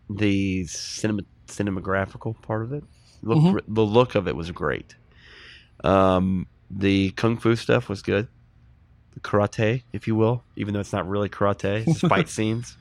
[0.09, 2.85] the cinema, cinematographical part of it.
[3.23, 3.61] Look, Mhm.
[3.69, 4.95] The look of it was great.
[5.83, 8.29] Um, the kung fu stuff was good.
[9.15, 12.77] The karate, if you will, even though it's not really karate, it's fight scenes.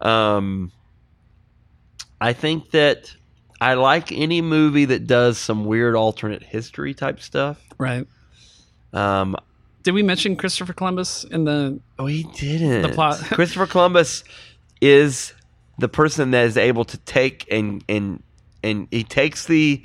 [0.00, 0.70] Um,
[2.20, 3.14] I think that
[3.60, 7.60] I like any movie that does some weird alternate history type stuff.
[7.78, 8.06] right.
[8.92, 9.36] Um,
[9.82, 11.80] Did we mention Christopher Columbus in the?
[11.98, 12.82] oh, he didn't.
[12.82, 13.18] The plot.
[13.32, 14.24] Christopher Columbus
[14.80, 15.34] is
[15.78, 18.22] the person that is able to take and and
[18.62, 19.82] and he takes the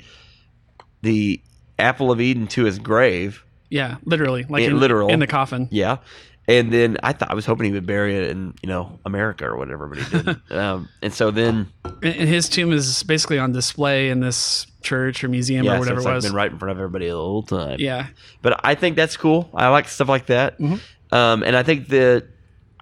[1.02, 1.40] the
[1.78, 3.44] apple of Eden to his grave.
[3.70, 5.08] Yeah, literally, like Yeah, in, literal.
[5.08, 5.68] in the coffin.
[5.70, 5.98] Yeah.
[6.46, 9.46] And then I thought I was hoping he would bury it in, you know, America
[9.46, 10.42] or whatever, but he didn't.
[10.52, 11.68] um, and so then,
[12.02, 16.02] And his tomb is basically on display in this church or museum yeah, or whatever
[16.02, 16.24] so it was.
[16.24, 17.76] like been right in front of everybody the whole time.
[17.78, 18.08] Yeah,
[18.42, 19.48] But I think that's cool.
[19.54, 20.58] I like stuff like that.
[20.58, 20.80] Mhm.
[21.12, 22.26] Um, and I think that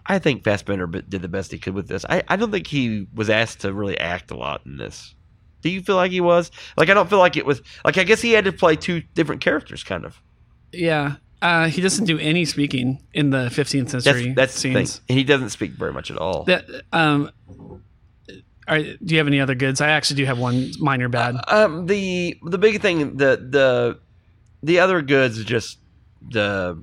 [0.07, 2.05] I think Fassbender did the best he could with this.
[2.09, 5.15] I, I don't think he was asked to really act a lot in this.
[5.61, 6.51] Do you feel like he was?
[6.77, 7.63] Like I don't feel like it was.
[7.85, 10.21] Like I guess he had to play two different characters, kind of.
[10.73, 11.17] yeah.
[11.43, 14.86] Uh, he doesn't do any speaking in the 15th That's century that's the thing.
[14.86, 15.01] scenes.
[15.09, 16.45] And he doesn't speak very much at all.
[16.45, 17.32] That um,
[18.68, 19.80] are, do you have any other goods?
[19.80, 21.36] I actually do have one minor bad.
[21.49, 23.99] Um, the the big thing, the the
[24.62, 25.78] the other goods, are just
[26.30, 26.82] the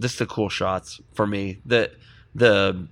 [0.00, 1.58] just the cool shots for me.
[1.66, 1.90] The
[2.34, 2.88] the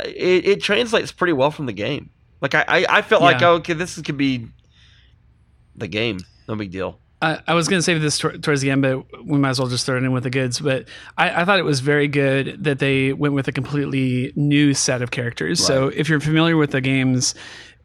[0.00, 2.10] it, it translates pretty well from the game.
[2.42, 4.48] Like I I, I felt like oh, okay, this could be
[5.74, 6.18] the game.
[6.46, 6.98] No big deal.
[7.20, 9.58] I, I was going to save this tor- towards the end, but we might as
[9.58, 10.60] well just throw it in with the goods.
[10.60, 14.72] But I, I thought it was very good that they went with a completely new
[14.74, 15.64] set of characters.
[15.64, 17.34] So if you're familiar with the games,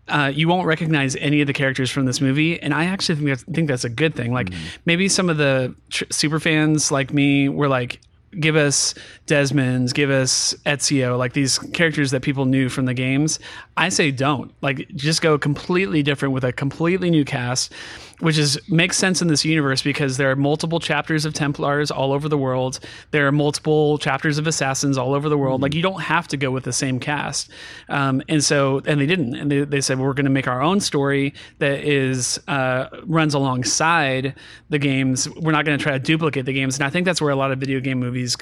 [0.07, 3.27] uh, you won't recognize any of the characters from this movie, and I actually think
[3.29, 4.33] that's, think that's a good thing.
[4.33, 4.49] Like
[4.85, 8.01] maybe some of the tr- super fans like me were like,
[8.37, 8.95] "Give us
[9.27, 13.39] Desmond's, give us Ezio," like these characters that people knew from the games.
[13.77, 14.53] I say don't.
[14.61, 17.71] Like just go completely different with a completely new cast
[18.19, 22.13] which is makes sense in this universe because there are multiple chapters of Templars all
[22.13, 22.79] over the world.
[23.11, 25.61] There are multiple chapters of assassins all over the world.
[25.61, 27.49] Like you don't have to go with the same cast.
[27.89, 29.35] Um, and so, and they didn't.
[29.35, 33.33] And they, they said we're going to make our own story that is uh, runs
[33.33, 34.35] alongside
[34.69, 35.29] the games.
[35.29, 36.75] We're not going to try to duplicate the games.
[36.77, 38.35] And I think that's where a lot of video game movies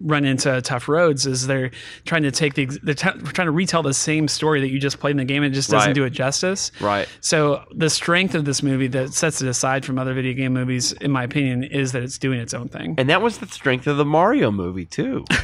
[0.00, 1.26] run into tough roads.
[1.26, 1.70] Is they're
[2.04, 5.00] trying to take the they're t- trying to retell the same story that you just
[5.00, 5.94] played in the game and it just doesn't Right.
[5.94, 6.70] do it justice.
[6.80, 7.08] Right.
[7.20, 10.92] So the strength of this movie that sets it aside from other video game movies,
[10.92, 12.94] in my opinion, is that it's doing its own thing.
[12.98, 15.24] And that was the strength of the Mario movie too.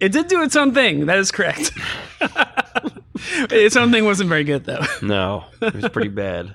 [0.00, 1.06] It did do its own thing.
[1.06, 1.72] That is correct.
[3.50, 4.84] its own thing wasn't very good though.
[5.02, 6.54] No, it was pretty bad.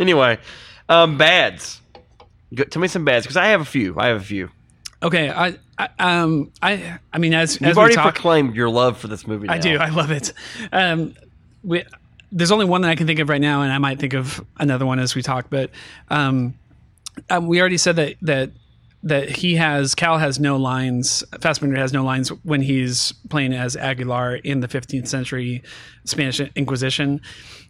[0.00, 0.38] anyway,
[0.88, 1.82] um, bads.
[2.54, 3.98] Go, tell me some bads because I have a few.
[3.98, 4.48] I have a few.
[5.02, 8.70] Okay, I, I um I I mean as You've as we already talk, proclaimed your
[8.70, 9.50] love for this movie.
[9.50, 9.76] I do.
[9.76, 10.32] I love it.
[10.72, 11.14] Um,
[11.62, 11.84] we,
[12.34, 14.44] there's only one that I can think of right now, and I might think of
[14.58, 15.46] another one as we talk.
[15.48, 15.70] But
[16.08, 16.54] um,
[17.30, 18.50] um, we already said that that
[19.04, 21.22] that he has Cal has no lines.
[21.40, 25.62] Fassbender has no lines when he's playing as Aguilar in the 15th century
[26.04, 27.20] Spanish Inquisition,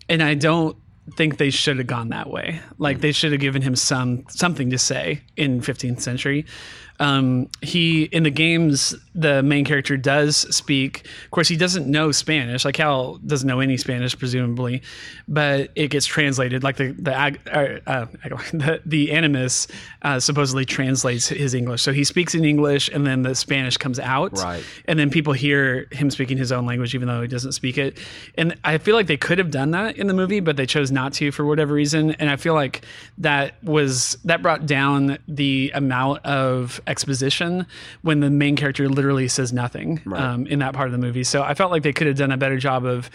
[0.09, 0.77] and I don't
[1.17, 2.61] think they should have gone that way.
[2.79, 6.47] Like they should have given him some something to say in 15th century.
[7.01, 11.07] Um, he in the games, the main character does speak.
[11.25, 12.65] Of course, he doesn't know Spanish.
[12.65, 14.81] Like Cal doesn't know any Spanish, presumably,
[15.27, 16.63] but it gets translated.
[16.63, 18.07] Like the the ag- uh, uh,
[18.53, 19.67] the, the animus
[20.03, 21.83] uh, supposedly translates his English.
[21.83, 24.63] So he speaks in English, and then the Spanish comes out, Right.
[24.87, 27.99] and then people hear him speaking his own language, even though he doesn't speak it.
[28.39, 30.93] And I feel like they could have done that in the movie, but they chose
[30.93, 32.13] not to for whatever reason.
[32.13, 32.85] And I feel like
[33.19, 37.67] that was that brought down the amount of exposition
[38.03, 41.25] when the main character literally says nothing um, in that part of the movie.
[41.25, 43.11] So I felt like they could have done a better job of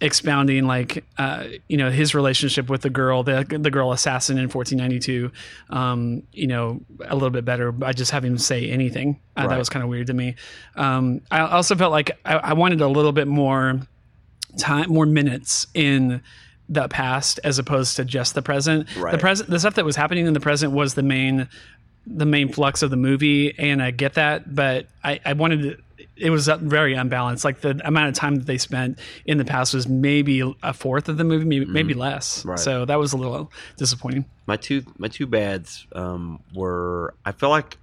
[0.00, 4.48] expounding like uh, you know his relationship with the girl the the girl assassin in
[4.48, 5.32] 1492
[5.70, 9.18] um, you know a little bit better by just having him say anything.
[9.36, 10.34] Uh, that was kind of weird to me.
[10.76, 13.80] Um, I also felt like I, I wanted a little bit more
[14.58, 16.22] time more minutes in
[16.68, 18.88] the past as opposed to just the present.
[19.12, 21.48] The present the stuff that was happening in the present was the main
[22.06, 25.76] the main flux of the movie and i get that but i, I wanted to
[26.16, 29.74] it was very unbalanced like the amount of time that they spent in the past
[29.74, 32.50] was maybe a fourth of the movie maybe, maybe less Mm-hmm.
[32.50, 32.58] Right.
[32.58, 37.50] so that was a little disappointing my two my two bads um, were I feel
[37.50, 37.76] like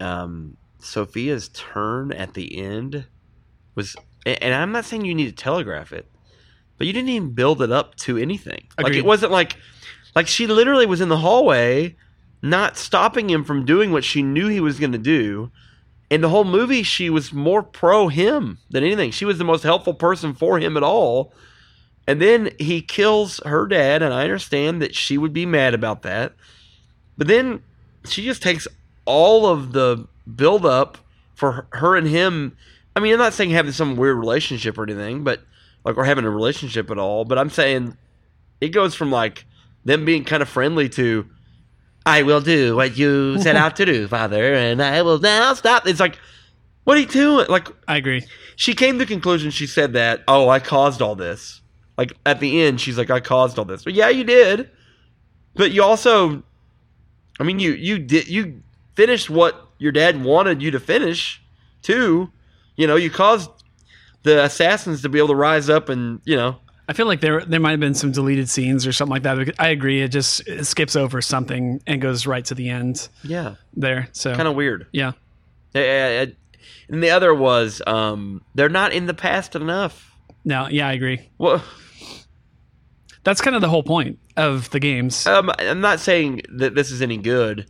[0.00, 3.04] um, Sophia's turn at the end
[3.74, 6.10] was, and and I'm not saying you need to telegraph it,
[6.76, 8.68] but you didn't even build it up to anything.
[8.80, 9.56] Like it wasn't like
[10.14, 11.96] like she literally was in the hallway,
[12.42, 15.50] not stopping him from doing what she knew he was going to do.
[16.10, 19.10] In the whole movie, she was more pro him than anything.
[19.10, 21.32] She was the most helpful person for him at all.
[22.06, 26.02] And then he kills her dad, and I understand that she would be mad about
[26.02, 26.32] that.
[27.18, 27.62] But then
[28.06, 28.66] she just takes
[29.04, 30.98] all of the build up
[31.34, 32.56] for her- her and him.
[32.96, 35.42] I mean, I'm not saying having some weird relationship or anything, but
[35.84, 37.96] like, or having a relationship at all, but I'm saying
[38.60, 39.44] it goes from like
[39.84, 41.26] them being kind of friendly to,
[42.06, 45.86] I will do what you set out to do, father, and I will now stop.
[45.86, 46.18] It's like,
[46.84, 47.46] what are you doing?
[47.48, 48.24] Like, i agree.
[48.56, 51.60] she came to the conclusion she said that oh i caused all this.
[51.98, 53.84] Like at the end she's like i caused all this.
[53.84, 54.70] But yeah you did.
[55.54, 56.42] But you also
[57.38, 58.62] i mean you you did you
[58.94, 61.42] finished what your dad wanted you to finish
[61.82, 62.30] too.
[62.76, 63.50] You know you caused
[64.22, 66.56] the assassins to be able to rise up and you know
[66.88, 69.54] I feel like there there might have been some deleted scenes or something like that.
[69.58, 70.02] I agree.
[70.02, 74.08] It just it skips over something and goes right to the end yeah there.
[74.12, 75.12] So kind of weird yeah,
[75.74, 76.34] and
[76.88, 80.08] the other was um they're not in the past enough
[80.44, 81.28] no, yeah, I agree.
[81.36, 81.62] well
[83.24, 85.26] That's kind of the whole point of the games.
[85.26, 87.66] Um, I'm not saying that this is any good,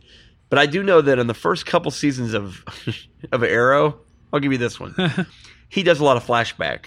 [0.49, 2.63] but I do know that in the first couple seasons of
[3.33, 3.99] of Arrow,
[4.31, 4.95] I'll give you this one.
[5.69, 6.85] he does a lot of flashback,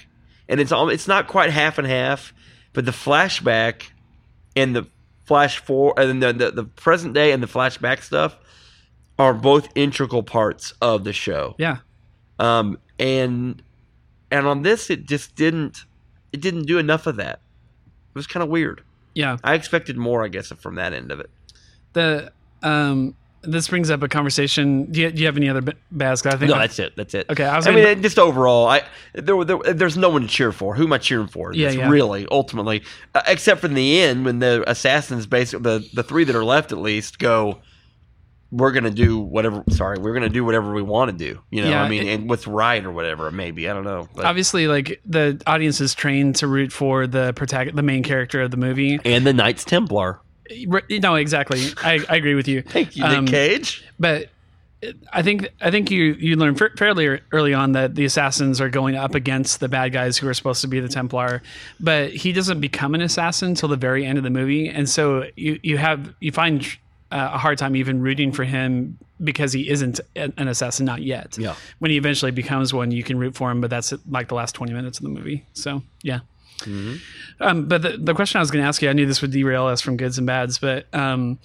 [0.49, 2.33] and it's al- it's not quite half and half,
[2.73, 3.85] but the flashback
[4.57, 4.87] and the
[5.25, 8.37] flash for and the, the the present day and the flashback stuff
[9.19, 11.55] are both integral parts of the show.
[11.59, 11.79] yeah,
[12.39, 13.63] Um, and
[14.31, 15.85] and on this, it just didn't
[16.33, 17.41] it didn't do enough of that.
[18.15, 18.83] It was kind of weird.
[19.15, 19.37] yeah.
[19.45, 21.31] I expected more, I guess, from that end of it.
[21.93, 22.33] The
[22.63, 24.91] um, this brings up a conversation.
[24.91, 26.95] Do you, do you have any other b- I think No, that's it.
[26.97, 27.27] That's it.
[27.31, 28.83] Okay, I was I mean, just overall, I
[29.15, 30.75] there, there there's no one to cheer for.
[30.75, 31.53] Who am I cheering for?
[31.53, 31.89] Yeah, It's yeah.
[31.91, 32.83] Really, ultimately,
[33.15, 36.45] uh, except for in the end when the assassins, basically the the three that are
[36.45, 37.61] left at least, go.
[38.55, 39.65] We're gonna do whatever.
[39.71, 41.41] Sorry, we're gonna do whatever we want to do.
[41.51, 43.31] You know, Yeah, I mean, it- and what's right or whatever.
[43.31, 44.11] Maybe I don't know.
[44.15, 48.43] But, obviously like the audience is trained to root for the protagonist, the main character
[48.43, 49.01] of the movie.
[49.07, 50.21] and the Knights Templar.
[50.91, 51.63] No, exactly.
[51.83, 52.63] I, I agree with you.
[52.67, 53.85] Thank you, Nick Um, Cage.
[53.99, 54.29] but
[55.13, 58.97] I think I think you you learn fairly early on that the assassins are going
[58.97, 61.41] up against the bad guys who are supposed to be the Templar,
[61.79, 65.25] but he doesn't become an assassin until the very end of the movie, and so
[65.37, 66.67] you you have you find
[67.13, 71.39] uh, a hard time even rooting for him because he isn't an assassin not yet.
[71.39, 71.55] Yeah.
[71.79, 74.53] When he eventually becomes one, you can root for him, but that's like the last
[74.57, 75.45] twenty minutes of the movie.
[75.53, 76.21] So yeah.
[77.41, 79.33] Um, but the, the question I was going to ask you, I knew this would
[79.33, 81.39] derail us from goods and bads, but um,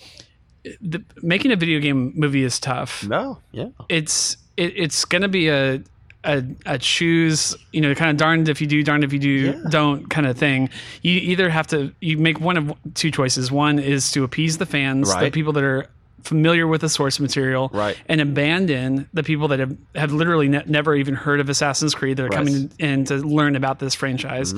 [0.81, 5.47] the, making a video game movie is tough No, yeah, it's it, it's gonna be
[5.49, 5.81] a
[6.23, 9.29] a, a choose you know kind of darned if you do darned if you do
[9.29, 9.69] Yeah.
[9.69, 10.69] don't kind of thing
[11.01, 14.65] you either have to you make one of two choices one is to appease the
[14.65, 15.87] fans the people that are
[16.23, 17.95] familiar with the source material Right.
[18.09, 22.17] and abandon the people that have, have literally ne- never even heard of assassin's creed
[22.17, 22.45] that are Right.
[22.45, 22.67] Mm-hmm.
[22.77, 24.53] coming in to learn about this franchise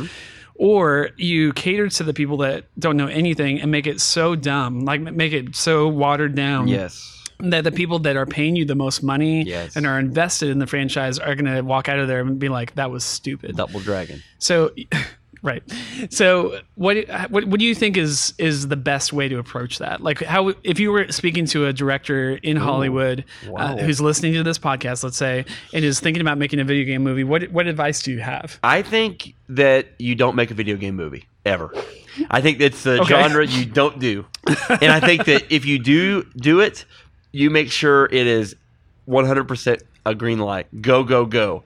[0.62, 4.82] or you cater to the people that don't know anything and make it so dumb
[4.82, 8.76] like make it so watered down yes, that the people that are paying you the
[8.76, 9.78] most money Yes.
[9.78, 12.49] and are invested in the franchise are going to walk out of there and be
[12.49, 14.22] like, "That was stupid." Double Dragon.
[14.39, 14.72] So,
[15.41, 15.63] Right.
[16.09, 16.97] So, what
[17.29, 20.01] what what do you think is is the best way to approach that?
[20.01, 23.75] Like, how if you were speaking to a director in Hollywood wow.
[23.75, 26.85] uh, who's listening to this podcast, let's say, and is thinking about making a video
[26.85, 28.59] game movie, what what advice do you have?
[28.63, 31.73] I think that you don't make a video game movie ever.
[32.29, 33.05] I think it's the Okay.
[33.05, 36.85] genre you don't do, and I think that if you do do it,
[37.31, 38.55] you make sure it is
[39.07, 40.67] 100% a green light.
[40.81, 41.63] Go go go,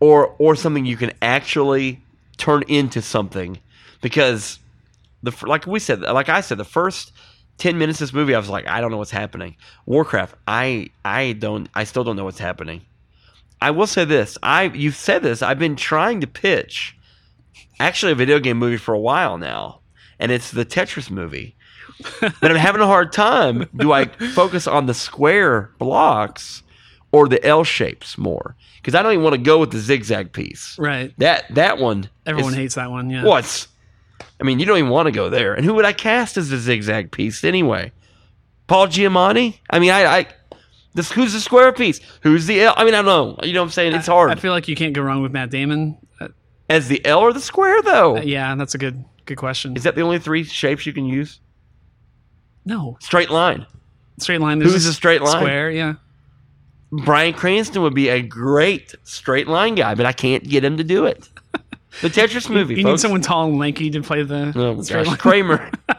[0.00, 2.02] or or something you can actually
[2.42, 3.58] turn into something,
[4.00, 4.58] because
[5.22, 7.12] the like we said, like I said, the first.
[7.58, 9.56] 10 minutes of this movie I was like I don't know what's happening.
[9.84, 12.80] Warcraft I I don't I still don't know what's happening.
[13.60, 14.38] I will say this.
[14.42, 15.42] I you've said this.
[15.42, 16.96] I've been trying to pitch
[17.78, 19.80] actually a video game movie for a while now,
[20.18, 21.54] and it's the Tetris movie.
[22.20, 23.68] but I'm having a hard time.
[23.76, 26.62] Do I focus on the square blocks
[27.12, 28.56] or the L shapes more?
[28.76, 30.76] Because I don't even want to go with the zigzag piece.
[30.78, 31.12] Right.
[31.18, 32.08] That that one.
[32.26, 33.10] Everyone is, hates that one.
[33.10, 33.24] Yeah.
[33.24, 33.68] What's?
[34.40, 35.54] I mean, you don't even want to go there.
[35.54, 37.92] And who would I cast as the zigzag piece anyway?
[38.66, 39.58] Paul Giamatti?
[39.70, 40.26] I mean, I, I
[40.94, 42.00] this who's the square piece?
[42.22, 42.74] Who's the L?
[42.76, 43.38] I mean, I don't know.
[43.46, 43.94] You know what I'm saying?
[43.94, 44.30] It's hard.
[44.30, 45.96] I feel like you can't go wrong with Matt Damon.
[46.20, 46.28] Uh,
[46.68, 48.16] as the L or the square though?
[48.18, 49.76] yeah, that's a good good question.
[49.76, 51.40] Is that the only three shapes you can use?
[52.64, 53.66] no Straight line.
[54.18, 54.60] straight line.
[54.60, 55.40] Who's a straight line?
[55.42, 55.70] Square.
[55.72, 55.94] Yeah.
[56.92, 60.84] Bryan Cranston would be a great straight line guy, but I can't get him to
[60.84, 61.28] do it.
[62.02, 62.74] The Tetris movie.
[62.74, 63.02] You need folks.
[63.02, 65.16] someone tall and lanky to play the Oh straight gosh, line.
[65.16, 65.70] Kramer.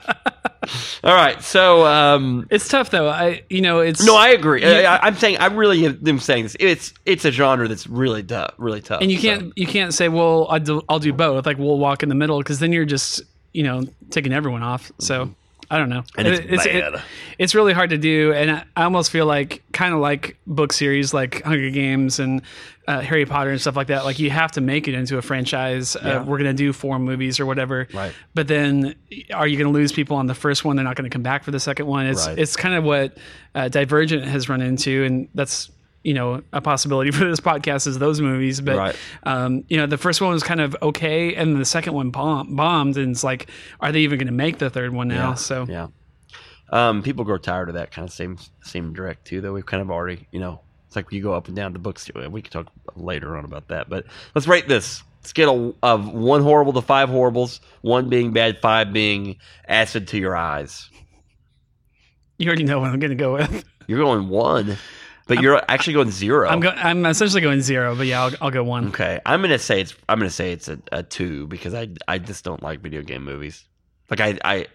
[1.03, 3.09] All right, so um, It's tough though.
[3.09, 4.63] I you know it's no, I agree.
[4.63, 6.55] I, I, I'm saying I really am saying this.
[6.59, 9.01] It's it's a genre that's really tough, really tough.
[9.01, 12.01] and you can't you can't say well I'll do, I'll do both like we'll walk
[12.03, 13.21] in the middle because then you're just
[13.51, 15.35] you know taking everyone off so
[15.73, 16.03] I don't know.
[16.17, 17.01] And it's it- bad.
[17.39, 20.71] it's really hard to do and I, I almost feel like kind of like book
[20.73, 22.41] series like Hunger Games and
[22.87, 25.21] uh, Harry Potter and stuff like that like you have to make it into a
[25.21, 26.17] franchise Yeah.
[26.19, 28.13] uh, we're gonna do four movies or whatever Right.
[28.35, 28.93] but then
[29.33, 31.23] are you going to lose people on the first one they're not going to come
[31.23, 32.37] back for the second one it's Right.
[32.37, 33.17] it's kind of what
[33.55, 35.71] uh, Divergent has run into and that's
[36.03, 38.95] you know a possibility for this podcast is those movies but Right.
[39.23, 42.55] um, you know the first one was kind of okay and the second one bomb-
[42.55, 43.49] bombed and it's like
[43.79, 45.33] are they even going to make the third one now Yeah.
[45.35, 45.87] so Yeah.
[46.71, 49.41] Um, people grow tired of that kind of same same direct too.
[49.41, 51.77] Though we've kind of already, you know, it's like you go up and down the
[51.77, 52.09] books.
[52.15, 53.89] And we can talk later on about that.
[53.89, 57.61] But let's rate this scale of one horrible to five horribles.
[57.81, 59.37] One being bad, five being
[59.67, 60.89] acid to your eyes.
[62.39, 64.77] you already know what i'm going to go with You're going one,
[65.27, 68.51] but you're actually going 0 i'm go- i'm essentially going zero but yeah i'll, I'll
[68.51, 71.73] go one Okay, I'm gonna say it's I'm gonna say it's a, a two because
[71.73, 73.65] I I just don't like video game movies.
[74.09, 74.67] Like I I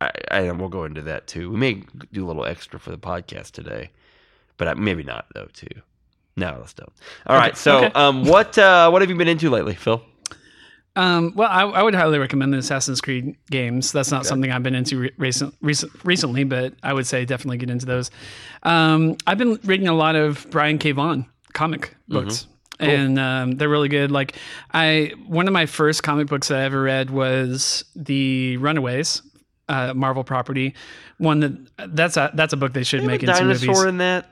[0.00, 1.50] I, I we'll go into that too.
[1.50, 3.90] We may do a little extra for the podcast today,
[4.56, 5.68] but I, maybe not though too.
[6.36, 6.92] No, let's don't.
[7.26, 7.56] All right.
[7.56, 7.92] So okay.
[7.94, 10.02] um, what uh, what have you been into lately, Phil?
[10.96, 13.92] Um, well, I, I would highly recommend the Assassin's Creed games.
[13.92, 17.58] That's not something I've been into re- recent, recent, recently, but I would say definitely
[17.58, 18.10] get into those.
[18.64, 20.92] Um, I've been reading a lot of Brian K.
[20.92, 22.46] Vaughan comic books.
[22.80, 24.10] And um, they're really good.
[24.10, 24.36] Like
[24.72, 29.20] I, one of my first comic books that I ever read was the Runaways,
[29.68, 30.74] uh, Marvel property.
[31.18, 31.40] One
[31.76, 33.84] that that's a that's a book they should make into dinosaur movies.
[33.84, 34.30] in that.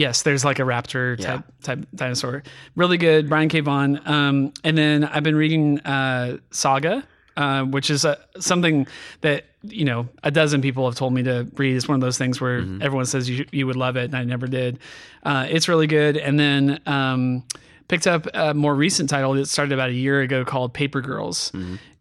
[0.00, 1.26] Yes, there's like a raptor Yeah.
[1.26, 2.42] type type dinosaur.
[2.74, 3.60] Really good, Brian K.
[3.60, 4.00] Vaughan.
[4.06, 7.04] Um, and then I've been reading uh, Saga,
[7.36, 8.86] uh, which is uh something
[9.20, 11.76] that you know a dozen people have told me to read.
[11.76, 14.24] It's one of those things where everyone says you you would love it, and I
[14.24, 14.78] never did.
[15.22, 16.16] Uh, it's really good.
[16.16, 17.44] And then um,
[17.88, 21.52] picked up a more recent title that started about a year ago called Paper Girls.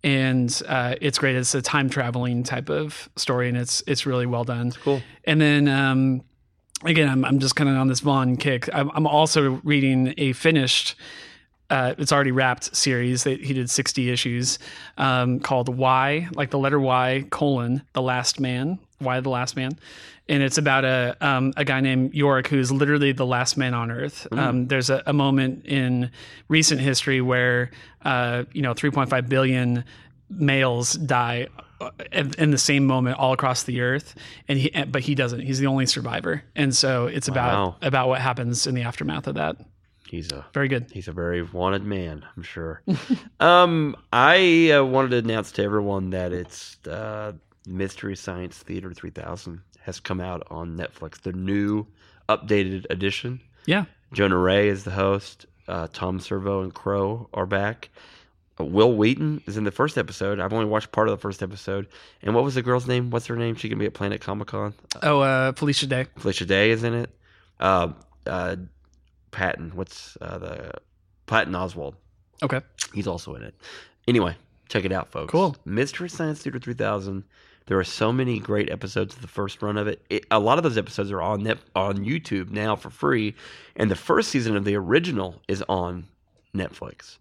[0.01, 1.35] And uh, it's great.
[1.35, 4.71] It's a time traveling type of story, and it's it's really well done.
[4.71, 5.01] Cool.
[5.25, 6.21] And then um,
[6.85, 8.69] again, I'm, I'm just kind of on this Vaughan kick.
[8.73, 10.95] I'm, I'm also reading a finished,
[11.69, 14.59] uh, it's already wrapped series that he did 60 issues
[14.97, 19.77] um, called Y, like the letter Y colon, The Last Man, Why the Last Man.
[20.27, 23.89] And it's about a um, a guy named Yorick who's literally the last man on
[23.89, 24.27] Earth.
[24.31, 26.11] Um, there's a, a moment in
[26.49, 27.71] recent history where
[28.03, 29.83] uh, you know 3.5 billion
[30.29, 31.47] males die
[32.11, 34.15] in in the same moment all across the earth
[34.47, 37.33] and he but he doesn't he's the only survivor and so it's Wow.
[37.77, 39.55] about about what happens in the aftermath of that
[40.09, 42.81] He's a very good He's a very wanted man, I'm sure.
[43.39, 47.33] um, I uh, wanted to announce to everyone that it's uh,
[47.67, 51.21] Mystery Science Theater 3000 has come out on Netflix.
[51.21, 51.85] The new
[52.27, 53.39] updated edition.
[53.67, 55.45] yeah Jonah Ray is the host.
[55.67, 57.89] Uh, Tom Servo and Crow are back.
[58.59, 60.39] Wil Wheaton is in the first episode.
[60.39, 61.87] I've only watched part of the first episode.
[62.21, 63.09] And what was the girl's name?
[63.09, 63.55] What's her name?
[63.55, 64.73] She can be at Planet Comic Con.
[65.03, 67.09] oh uh felicia day Felicia Day is in it.
[67.59, 67.93] Uh,
[68.25, 68.55] uh,
[69.31, 69.71] Patton.
[69.75, 70.71] What's uh, the
[71.25, 71.95] Patton Oswalt?
[72.41, 72.61] okay
[72.93, 73.53] He's also in it.
[74.07, 74.35] Anyway,
[74.69, 75.31] Check it out, folks.
[75.31, 75.55] Cool.
[75.65, 77.23] Mystery Science Theater 3000.
[77.65, 80.03] There are so many great episodes of the first run of it.
[80.09, 83.35] it a lot of those episodes are on net, on YouTube now for free,
[83.75, 86.05] and the first season of the original is on
[86.55, 87.17] Netflix,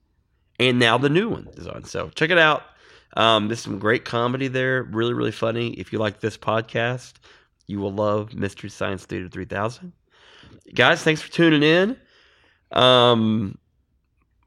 [0.59, 1.85] and now the new one is on.
[1.85, 2.63] So check it out.
[3.17, 4.83] Um, there's some great comedy there.
[4.83, 5.71] Really, really funny.
[5.71, 7.15] If you like this podcast,
[7.67, 9.93] you will love Mystery Science Theater 3000.
[10.75, 11.97] Guys, thanks for tuning in.
[12.73, 13.59] Um,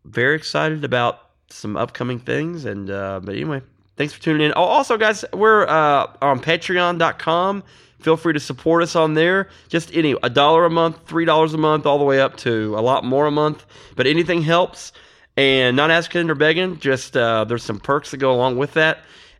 [0.06, 2.66] very excited about some upcoming things.
[2.66, 3.62] And uh, but anyway,
[3.98, 4.54] thanks for tuning in.
[4.54, 7.64] Also, guys, we're uh, on Patreon.com.
[8.00, 9.50] Feel free to support us on there.
[9.70, 12.76] Just any a dollar a month, three dollars a month, all the way up to
[12.78, 13.66] a lot more a month.
[13.96, 14.92] But anything helps.
[15.42, 19.00] And not asking or begging, just uh, there's some perks that go along with that.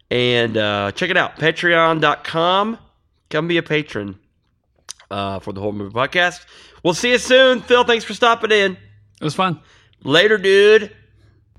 [0.10, 2.80] And uh, check it out, patreon.com.
[3.30, 4.18] Come be a patron
[5.12, 6.44] uh, for the whole movie podcast.
[6.82, 7.62] We'll see you soon.
[7.62, 8.72] Phil, thanks for stopping in.
[8.72, 9.60] It was fun.
[10.04, 10.92] Later, dude.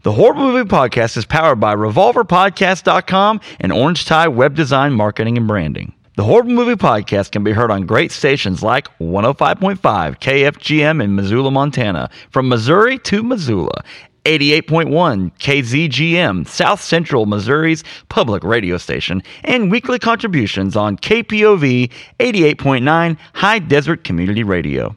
[0.02, 5.46] The Horrible Movie Podcast is powered by RevolverPodcast.com and Orange Tie Web Design Marketing and
[5.46, 5.94] Branding.
[6.16, 11.52] The Horrible Movie Podcast can be heard on great stations like 105.5 KFGM in Missoula,
[11.52, 13.84] Montana, from Missouri to Missoula.
[14.24, 23.58] 88.1 KZGM, South Central Missouri's public radio station, and weekly contributions on KPOV 88.9 High
[23.58, 24.96] Desert Community Radio.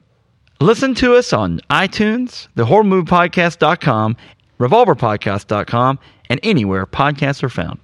[0.62, 4.16] Listen to us on iTunes, thehorriblemoviepodcast.com,
[4.60, 6.00] revolverpodcast.com,
[6.30, 7.80] and anywhere podcasts are found.